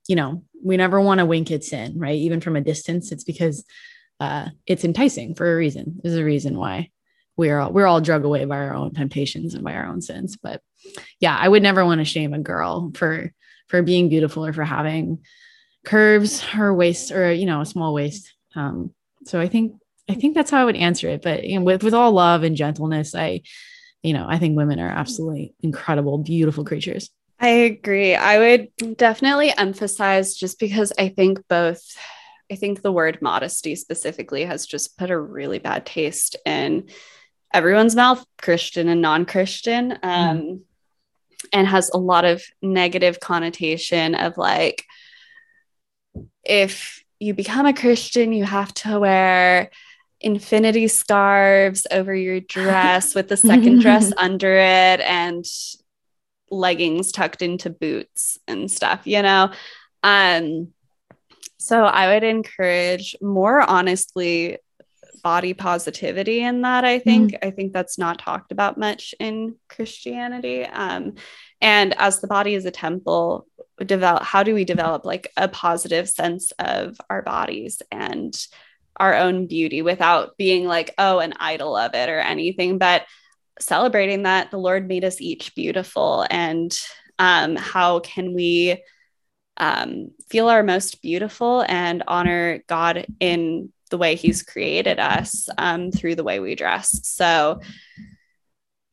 you 0.08 0.16
know, 0.16 0.44
we 0.62 0.76
never 0.76 1.00
want 1.00 1.18
to 1.18 1.26
wink 1.26 1.50
at 1.50 1.64
sin, 1.64 1.98
right? 1.98 2.16
Even 2.16 2.40
from 2.40 2.56
a 2.56 2.60
distance, 2.60 3.12
it's 3.12 3.24
because 3.24 3.64
uh, 4.20 4.48
it's 4.66 4.84
enticing 4.84 5.34
for 5.34 5.52
a 5.52 5.56
reason. 5.56 6.00
There's 6.02 6.16
a 6.16 6.24
reason 6.24 6.56
why 6.56 6.90
we're 7.36 7.58
all 7.58 7.72
we're 7.72 7.86
all 7.86 8.00
drug 8.00 8.24
away 8.24 8.44
by 8.44 8.58
our 8.58 8.74
own 8.74 8.94
temptations 8.94 9.54
and 9.54 9.64
by 9.64 9.74
our 9.74 9.86
own 9.86 10.00
sins. 10.00 10.36
But 10.40 10.62
yeah, 11.20 11.36
I 11.38 11.48
would 11.48 11.62
never 11.62 11.84
want 11.84 12.00
to 12.00 12.04
shame 12.04 12.32
a 12.32 12.38
girl 12.38 12.92
for 12.94 13.32
for 13.68 13.82
being 13.82 14.08
beautiful 14.08 14.46
or 14.46 14.52
for 14.52 14.64
having 14.64 15.24
curves 15.84 16.44
or 16.56 16.72
waist 16.74 17.12
or 17.12 17.32
you 17.32 17.46
know 17.46 17.60
a 17.60 17.66
small 17.66 17.92
waist. 17.92 18.32
Um, 18.54 18.94
so 19.24 19.40
I 19.40 19.48
think 19.48 19.74
I 20.08 20.14
think 20.14 20.34
that's 20.34 20.50
how 20.50 20.60
I 20.60 20.64
would 20.64 20.76
answer 20.76 21.08
it. 21.08 21.22
But 21.22 21.44
you 21.44 21.58
know, 21.58 21.64
with 21.64 21.82
with 21.82 21.94
all 21.94 22.12
love 22.12 22.42
and 22.42 22.56
gentleness, 22.56 23.14
I 23.14 23.42
you 24.02 24.12
know 24.12 24.26
I 24.28 24.38
think 24.38 24.56
women 24.56 24.78
are 24.78 24.88
absolutely 24.88 25.54
incredible, 25.60 26.18
beautiful 26.18 26.64
creatures. 26.64 27.10
I 27.44 27.48
agree. 27.48 28.14
I 28.14 28.38
would 28.38 28.96
definitely 28.96 29.52
emphasize 29.54 30.35
just 30.35 30.59
because 30.59 30.94
I 30.98 31.11
think 31.11 31.46
both, 31.46 31.83
I 32.50 32.54
think 32.54 32.80
the 32.80 32.90
word 32.90 33.20
modesty 33.20 33.76
specifically 33.76 34.46
has 34.46 34.64
just 34.64 34.96
put 34.96 35.11
a 35.11 35.20
really 35.20 35.59
bad 35.59 35.85
taste 35.85 36.37
in 36.46 36.88
everyone's 37.52 37.94
mouth, 37.94 38.24
Christian 38.40 38.88
and 38.88 39.02
non 39.02 39.26
Christian, 39.26 39.98
um, 40.02 40.62
and 41.52 41.66
has 41.66 41.90
a 41.90 41.98
lot 41.98 42.24
of 42.24 42.42
negative 42.62 43.20
connotation 43.20 44.14
of 44.14 44.38
like, 44.38 44.83
if 46.44 47.04
you 47.20 47.35
become 47.35 47.66
a 47.66 47.74
Christian, 47.74 48.33
you 48.33 48.46
have 48.46 48.72
to 48.72 49.00
wear 49.00 49.68
infinity 50.18 50.88
scarves 50.88 51.87
over 51.90 52.14
your 52.14 52.40
dress 52.57 53.14
with 53.14 53.28
the 53.28 53.37
second 53.37 53.80
dress 53.80 54.14
under 54.16 54.57
it 54.57 55.00
and 55.00 55.44
leggings 56.50 57.12
tucked 57.12 57.42
into 57.42 57.70
boots 57.70 58.38
and 58.46 58.70
stuff, 58.70 59.02
you 59.04 59.22
know? 59.22 59.50
Um, 60.02 60.68
so 61.59 61.85
I 61.85 62.14
would 62.14 62.24
encourage 62.24 63.16
more 63.22 63.62
honestly 63.62 64.59
body 65.22 65.54
positivity 65.54 66.42
in 66.42 66.62
that. 66.62 66.85
I 66.85 66.98
think, 66.98 67.35
I 67.42 67.50
think 67.50 67.72
that's 67.72 67.98
not 67.98 68.18
talked 68.18 68.52
about 68.52 68.76
much 68.76 69.14
in 69.18 69.57
Christianity. 69.68 70.64
Um, 70.64 71.14
and 71.62 71.94
as 71.98 72.20
the 72.20 72.26
body 72.26 72.54
is 72.54 72.66
a 72.66 72.70
temple, 72.70 73.46
develop 73.85 74.22
how 74.22 74.42
do 74.42 74.54
we 74.54 74.64
develop 74.64 75.07
like 75.07 75.33
a 75.37 75.48
positive 75.48 76.09
sense 76.09 76.52
of 76.59 77.00
our 77.09 77.22
bodies 77.22 77.80
and 77.90 78.37
our 78.96 79.14
own 79.14 79.46
beauty 79.46 79.83
without 79.83 80.37
being 80.37 80.66
like, 80.66 80.94
oh, 80.98 81.18
an 81.18 81.35
idol 81.40 81.76
of 81.76 81.94
it 81.94 82.09
or 82.09 82.18
anything, 82.18 82.78
but 82.78 83.07
celebrating 83.60 84.24
that 84.24 84.50
the 84.50 84.58
Lord 84.58 84.88
made 84.88 85.04
us 85.04 85.20
each 85.20 85.54
beautiful 85.54 86.26
and 86.30 86.76
um, 87.18 87.56
how 87.56 88.00
can 88.00 88.34
we 88.34 88.82
um, 89.56 90.10
feel 90.28 90.48
our 90.48 90.62
most 90.62 91.00
beautiful 91.02 91.64
and 91.68 92.02
honor 92.08 92.62
God 92.66 93.06
in 93.20 93.72
the 93.90 93.98
way 93.98 94.16
He's 94.16 94.42
created 94.42 94.98
us 94.98 95.48
um, 95.58 95.92
through 95.92 96.16
the 96.16 96.24
way 96.24 96.40
we 96.40 96.54
dress. 96.54 97.06
So, 97.06 97.60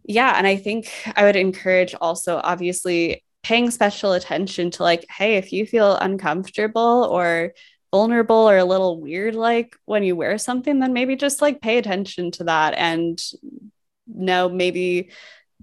yeah. 0.04 0.34
And 0.38 0.46
I 0.46 0.58
think 0.58 0.92
I 1.16 1.24
would 1.24 1.36
encourage 1.36 1.96
also, 2.00 2.40
obviously, 2.44 3.24
paying 3.44 3.72
special 3.72 4.14
attention 4.14 4.70
to 4.72 4.84
like, 4.84 5.06
hey, 5.10 5.38
if 5.38 5.52
you 5.52 5.66
feel 5.66 5.96
uncomfortable 5.96 7.08
or 7.10 7.54
vulnerable 7.92 8.36
or 8.36 8.58
a 8.58 8.66
little 8.66 9.02
weird, 9.02 9.36
like 9.36 9.76
when 9.86 10.04
you 10.04 10.16
wear 10.16 10.38
something, 10.38 10.80
then 10.80 10.94
maybe 10.94 11.16
just 11.16 11.42
like 11.42 11.62
pay 11.62 11.78
attention 11.78 12.32
to 12.32 12.44
that 12.46 12.76
and 12.76 13.22
know 14.14 14.50
maybe 14.50 15.10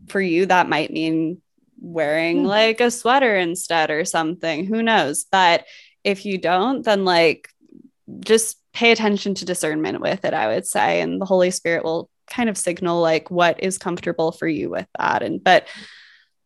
for 0.08 0.20
you 0.20 0.46
that 0.46 0.68
might 0.68 0.92
mean 0.92 1.40
wearing 1.80 2.40
Hmm. 2.40 2.46
like 2.46 2.80
a 2.80 2.90
sweater 2.90 3.36
instead 3.36 3.90
or 3.90 4.04
something 4.04 4.64
who 4.66 4.82
knows 4.82 5.26
but 5.30 5.64
if 6.04 6.24
you 6.26 6.38
don't 6.38 6.84
then 6.84 7.04
like 7.04 7.48
just 8.20 8.56
pay 8.72 8.90
attention 8.92 9.34
to 9.34 9.44
discernment 9.44 10.00
with 10.00 10.24
it 10.24 10.34
i 10.34 10.46
would 10.48 10.66
say 10.66 11.00
and 11.00 11.20
the 11.20 11.24
holy 11.26 11.50
spirit 11.50 11.84
will 11.84 12.08
kind 12.28 12.48
of 12.48 12.58
signal 12.58 13.00
like 13.00 13.30
what 13.30 13.62
is 13.62 13.78
comfortable 13.78 14.32
for 14.32 14.46
you 14.48 14.70
with 14.70 14.86
that 14.98 15.22
and 15.22 15.42
but 15.42 15.66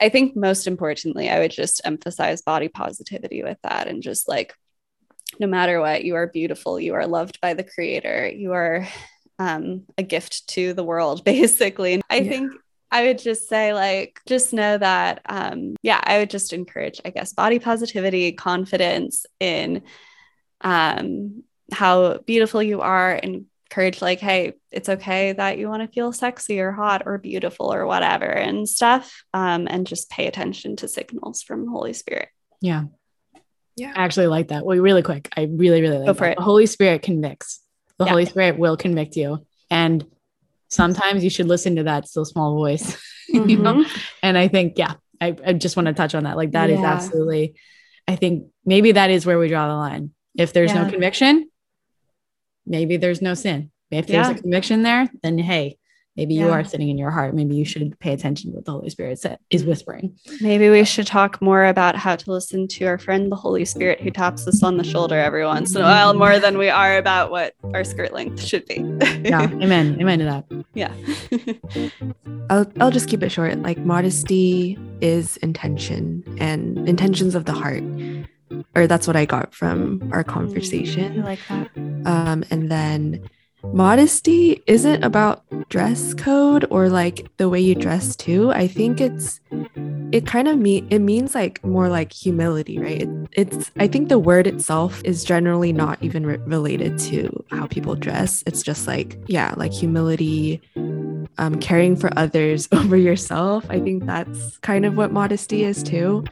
I 0.00 0.08
think 0.08 0.34
most 0.34 0.66
importantly, 0.66 1.30
I 1.30 1.38
would 1.38 1.52
just 1.52 1.80
emphasize 1.84 2.42
body 2.42 2.66
positivity 2.66 3.44
with 3.44 3.58
that 3.62 3.86
and 3.86 4.02
just 4.02 4.26
like, 4.28 4.52
no 5.38 5.46
matter 5.46 5.78
what, 5.80 6.02
you 6.02 6.16
are 6.16 6.26
beautiful. 6.26 6.80
You 6.80 6.94
are 6.94 7.06
loved 7.06 7.40
by 7.40 7.54
the 7.54 7.62
creator. 7.62 8.28
You 8.28 8.50
are 8.50 8.88
um, 9.42 9.85
a 9.98 10.02
gift 10.02 10.46
to 10.48 10.72
the 10.74 10.85
world, 10.85 11.24
basically. 11.35 11.94
And 11.94 12.02
I 12.11 12.16
Yeah. 12.18 12.28
think 12.31 12.52
I 12.90 13.07
would 13.07 13.18
just 13.18 13.48
say, 13.48 13.72
like, 13.72 14.20
just 14.26 14.52
know 14.52 14.76
that, 14.76 15.22
um, 15.26 15.76
yeah, 15.83 16.00
I 16.05 16.18
would 16.18 16.28
just 16.31 16.52
encourage, 16.52 17.00
I 17.07 17.11
guess, 17.11 17.33
body 17.33 17.59
positivity, 17.59 18.33
confidence 18.33 19.24
in 19.40 19.83
um, 20.61 21.42
how 21.72 22.18
beautiful 22.18 22.62
you 22.62 22.83
are, 22.83 23.12
and 23.14 23.46
encourage, 23.70 24.02
like, 24.02 24.20
hey, 24.20 24.52
it's 24.70 24.90
okay 24.90 25.33
that 25.33 25.57
you 25.57 25.68
want 25.70 25.83
to 25.83 25.88
feel 25.94 26.12
sexy 26.12 26.61
or 26.61 26.70
hot 26.72 27.05
or 27.07 27.16
beautiful 27.16 27.72
or 27.72 27.87
whatever 27.87 28.26
and 28.26 28.68
stuff. 28.68 29.24
Um, 29.33 29.66
and 29.70 29.87
just 29.87 30.11
pay 30.11 30.26
attention 30.26 30.76
to 30.76 30.88
signals 30.88 31.42
from 31.42 31.66
Holy 31.68 31.94
Spirit. 31.94 32.28
Yeah. 32.61 32.85
Yeah. 33.74 33.94
I 33.96 34.05
actually 34.05 34.26
like 34.26 34.48
that. 34.48 34.66
Well, 34.66 34.76
really 34.78 35.02
quick. 35.02 35.31
I 35.35 35.48
really, 35.50 35.81
really 35.81 35.96
like 35.96 36.07
Go 36.09 36.12
for 36.14 36.26
that. 36.26 36.33
it. 36.33 36.37
The 36.37 36.44
Holy 36.44 36.66
Spirit 36.66 37.00
convicts. 37.00 37.61
The 38.02 38.06
Yeah. 38.06 38.12
Holy 38.12 38.26
Spirit 38.26 38.58
will 38.58 38.76
convict 38.76 39.16
you. 39.16 39.44
And 39.70 40.04
sometimes 40.68 41.22
you 41.24 41.30
should 41.30 41.46
listen 41.48 41.76
to 41.76 41.84
that 41.84 42.08
still 42.08 42.24
small 42.24 42.54
voice. 42.54 42.96
you 43.28 43.56
know? 43.56 43.74
Mhm. 43.84 44.00
And 44.22 44.36
I 44.36 44.48
think, 44.48 44.74
yeah, 44.76 44.94
I, 45.20 45.36
I 45.46 45.52
just 45.54 45.76
want 45.76 45.86
to 45.86 45.92
touch 45.94 46.14
on 46.14 46.24
that. 46.24 46.36
Like 46.36 46.52
that 46.52 46.68
is 46.70 46.80
Yeah. 46.80 46.92
absolutely, 46.92 47.54
I 48.08 48.16
think 48.16 48.48
maybe 48.66 48.92
that 48.92 49.10
is 49.10 49.24
where 49.24 49.38
we 49.38 49.48
draw 49.48 49.68
the 49.68 49.74
line. 49.74 50.10
If 50.36 50.52
there's 50.52 50.74
no 50.74 50.88
conviction, 50.88 51.48
maybe 52.66 52.96
there's 52.96 53.22
no 53.22 53.34
sin. 53.34 53.70
If 53.90 54.06
there's 54.06 54.28
Yeah. 54.28 54.34
a 54.34 54.40
conviction 54.40 54.82
there, 54.82 55.08
then 55.22 55.38
hey, 55.38 55.78
maybe 56.16 56.35
you 56.35 56.51
are 56.51 56.62
sitting 56.64 56.88
in 56.88 56.98
your 56.98 57.11
heart. 57.11 57.35
Maybe 57.35 57.55
you 57.55 57.64
should 57.64 57.98
pay 58.01 58.12
attention 58.12 58.51
to 58.51 58.57
what 58.57 58.64
the 58.64 58.72
Holy 58.72 58.90
Spirit 58.90 59.18
sa- 59.18 59.37
is 59.51 59.64
whispering. 59.64 60.16
Maybe 60.40 60.68
we 60.70 60.85
should 60.85 61.07
talk 61.07 61.40
more 61.40 61.64
about 61.66 61.96
how 61.96 62.16
to 62.16 62.31
listen 62.31 62.68
to 62.68 62.85
our 62.87 62.98
friend, 62.98 63.31
the 63.33 63.37
Holy 63.37 63.64
Spirit, 63.64 64.01
who 64.01 64.11
taps 64.11 64.46
us 64.46 64.62
on 64.62 64.77
the 64.77 64.85
shoulder 64.85 65.18
every 65.18 65.44
once 65.44 65.75
in 65.75 65.81
a 65.81 65.85
while 65.85 66.12
more 66.14 66.38
than 66.38 66.59
we 66.59 66.68
are 66.68 66.98
about 66.98 67.31
what 67.31 67.55
our 67.75 67.85
skirt 67.85 68.12
length 68.12 68.42
should 68.42 68.66
be. 68.66 68.77
Yeah. 69.25 69.42
Amen. 69.62 69.96
Amen 70.01 70.18
to 70.18 70.25
that. 70.25 70.64
yeah. 70.75 70.92
I'll, 72.51 72.70
I'll 72.81 72.90
just 72.90 73.09
keep 73.09 73.22
it 73.22 73.31
short. 73.31 73.57
Like 73.62 73.79
modesty 73.79 74.79
is 75.01 75.37
intention 75.38 76.22
and 76.38 76.88
intentions 76.88 77.35
of 77.35 77.44
the 77.46 77.53
heart. 77.53 77.83
Or 78.75 78.87
that's 78.87 79.07
what 79.07 79.16
I 79.16 79.25
got 79.25 79.55
from 79.55 80.11
our 80.12 80.22
conversation. 80.25 81.22
like 81.22 81.38
that. 81.48 81.68
Um, 82.07 82.44
and 82.51 82.70
then 82.70 83.29
modesty 83.64 84.62
isn't 84.66 85.03
about 85.03 85.44
dress 85.68 86.14
code 86.14 86.66
or 86.70 86.88
like 86.88 87.27
the 87.37 87.48
way 87.48 87.61
you 87.61 87.75
dress 87.75 88.16
too. 88.16 88.53
I 88.53 88.66
think 88.66 89.01
it's 89.01 89.40
it 90.12 90.27
kind 90.27 90.46
of 90.46 90.59
mean 90.59 90.87
it 90.90 90.98
means 90.98 91.35
like 91.35 91.64
more 91.64 91.88
like 91.88 92.12
humility, 92.12 92.79
right? 92.79 93.03
It, 93.03 93.09
it's 93.33 93.70
I 93.79 93.88
think 93.88 94.09
the 94.09 94.18
word 94.18 94.46
itself 94.46 95.01
is 95.05 95.25
generally 95.25 95.72
not 95.72 95.98
even 96.03 96.27
re- 96.27 96.37
related 96.38 96.98
to 97.01 97.44
how 97.51 97.66
people 97.66 97.94
dress. 97.94 98.42
It's 98.46 98.62
just 98.62 98.87
like 98.87 99.18
yeah, 99.27 99.55
like 99.57 99.72
humility, 99.72 100.61
um, 101.42 101.59
caring 101.59 101.96
for 101.96 102.11
others 102.16 102.68
over 102.72 102.96
yourself. 102.96 103.66
I 103.68 103.81
think 103.81 104.07
that's 104.07 104.59
kind 104.59 104.87
of 104.87 104.96
what 104.96 105.12
modesty 105.12 105.64
is 105.64 105.83
too. 105.83 106.24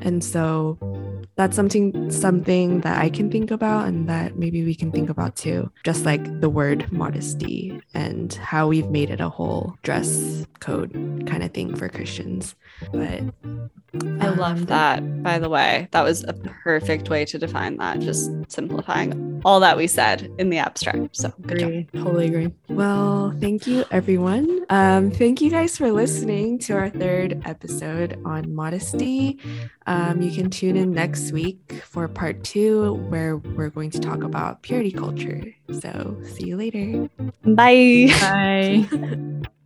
And 0.00 0.22
so 0.22 0.78
that's 1.36 1.56
something 1.56 2.10
something 2.10 2.82
that 2.82 3.00
I 3.00 3.08
can 3.08 3.30
think 3.30 3.50
about 3.50 3.88
and 3.88 4.08
that 4.08 4.36
maybe 4.36 4.62
we 4.64 4.74
can 4.74 4.92
think 4.92 5.08
about 5.08 5.36
too. 5.36 5.72
Just 5.84 6.04
like 6.04 6.40
the 6.40 6.50
word 6.50 6.92
modesty 6.92 7.80
and 7.94 8.34
how 8.34 8.68
we've 8.68 8.90
made 8.90 9.10
it 9.10 9.20
a 9.20 9.30
whole 9.30 9.76
dress 9.82 10.44
code 10.60 10.92
kind 11.26 11.42
of 11.42 11.52
thing 11.52 11.74
for 11.74 11.88
Christians. 11.88 12.54
But 12.92 13.22
I 14.20 14.28
love 14.28 14.58
um, 14.58 14.64
that, 14.66 15.22
by 15.22 15.38
the 15.38 15.48
way. 15.48 15.88
That 15.92 16.02
was 16.02 16.22
a 16.24 16.34
perfect 16.34 17.08
way 17.08 17.24
to 17.24 17.38
define 17.38 17.76
that, 17.78 18.00
just 18.00 18.30
simplifying 18.48 19.40
all 19.44 19.60
that 19.60 19.76
we 19.76 19.86
said 19.86 20.30
in 20.38 20.50
the 20.50 20.58
abstract. 20.58 21.16
So 21.16 21.32
good 21.42 21.58
job. 21.58 21.68
Agree. 21.68 21.88
Totally 21.94 22.26
agree. 22.26 22.52
Well, 22.68 23.34
thank 23.40 23.66
you, 23.66 23.84
everyone. 24.50 24.66
Um, 24.70 25.10
thank 25.10 25.40
you 25.40 25.50
guys 25.50 25.76
for 25.76 25.90
listening 25.92 26.58
to 26.60 26.74
our 26.74 26.90
third 26.90 27.42
episode 27.44 28.20
on 28.24 28.54
modesty. 28.54 29.38
Um, 29.86 30.22
you 30.22 30.30
can 30.30 30.50
tune 30.50 30.76
in 30.76 30.92
next 30.92 31.32
week 31.32 31.82
for 31.84 32.06
part 32.08 32.44
two, 32.44 32.94
where 33.08 33.36
we're 33.36 33.70
going 33.70 33.90
to 33.90 34.00
talk 34.00 34.22
about 34.22 34.62
purity 34.62 34.92
culture. 34.92 35.42
So, 35.80 36.16
see 36.24 36.48
you 36.48 36.56
later. 36.56 37.08
Bye. 37.44 38.08
Bye. 38.20 39.42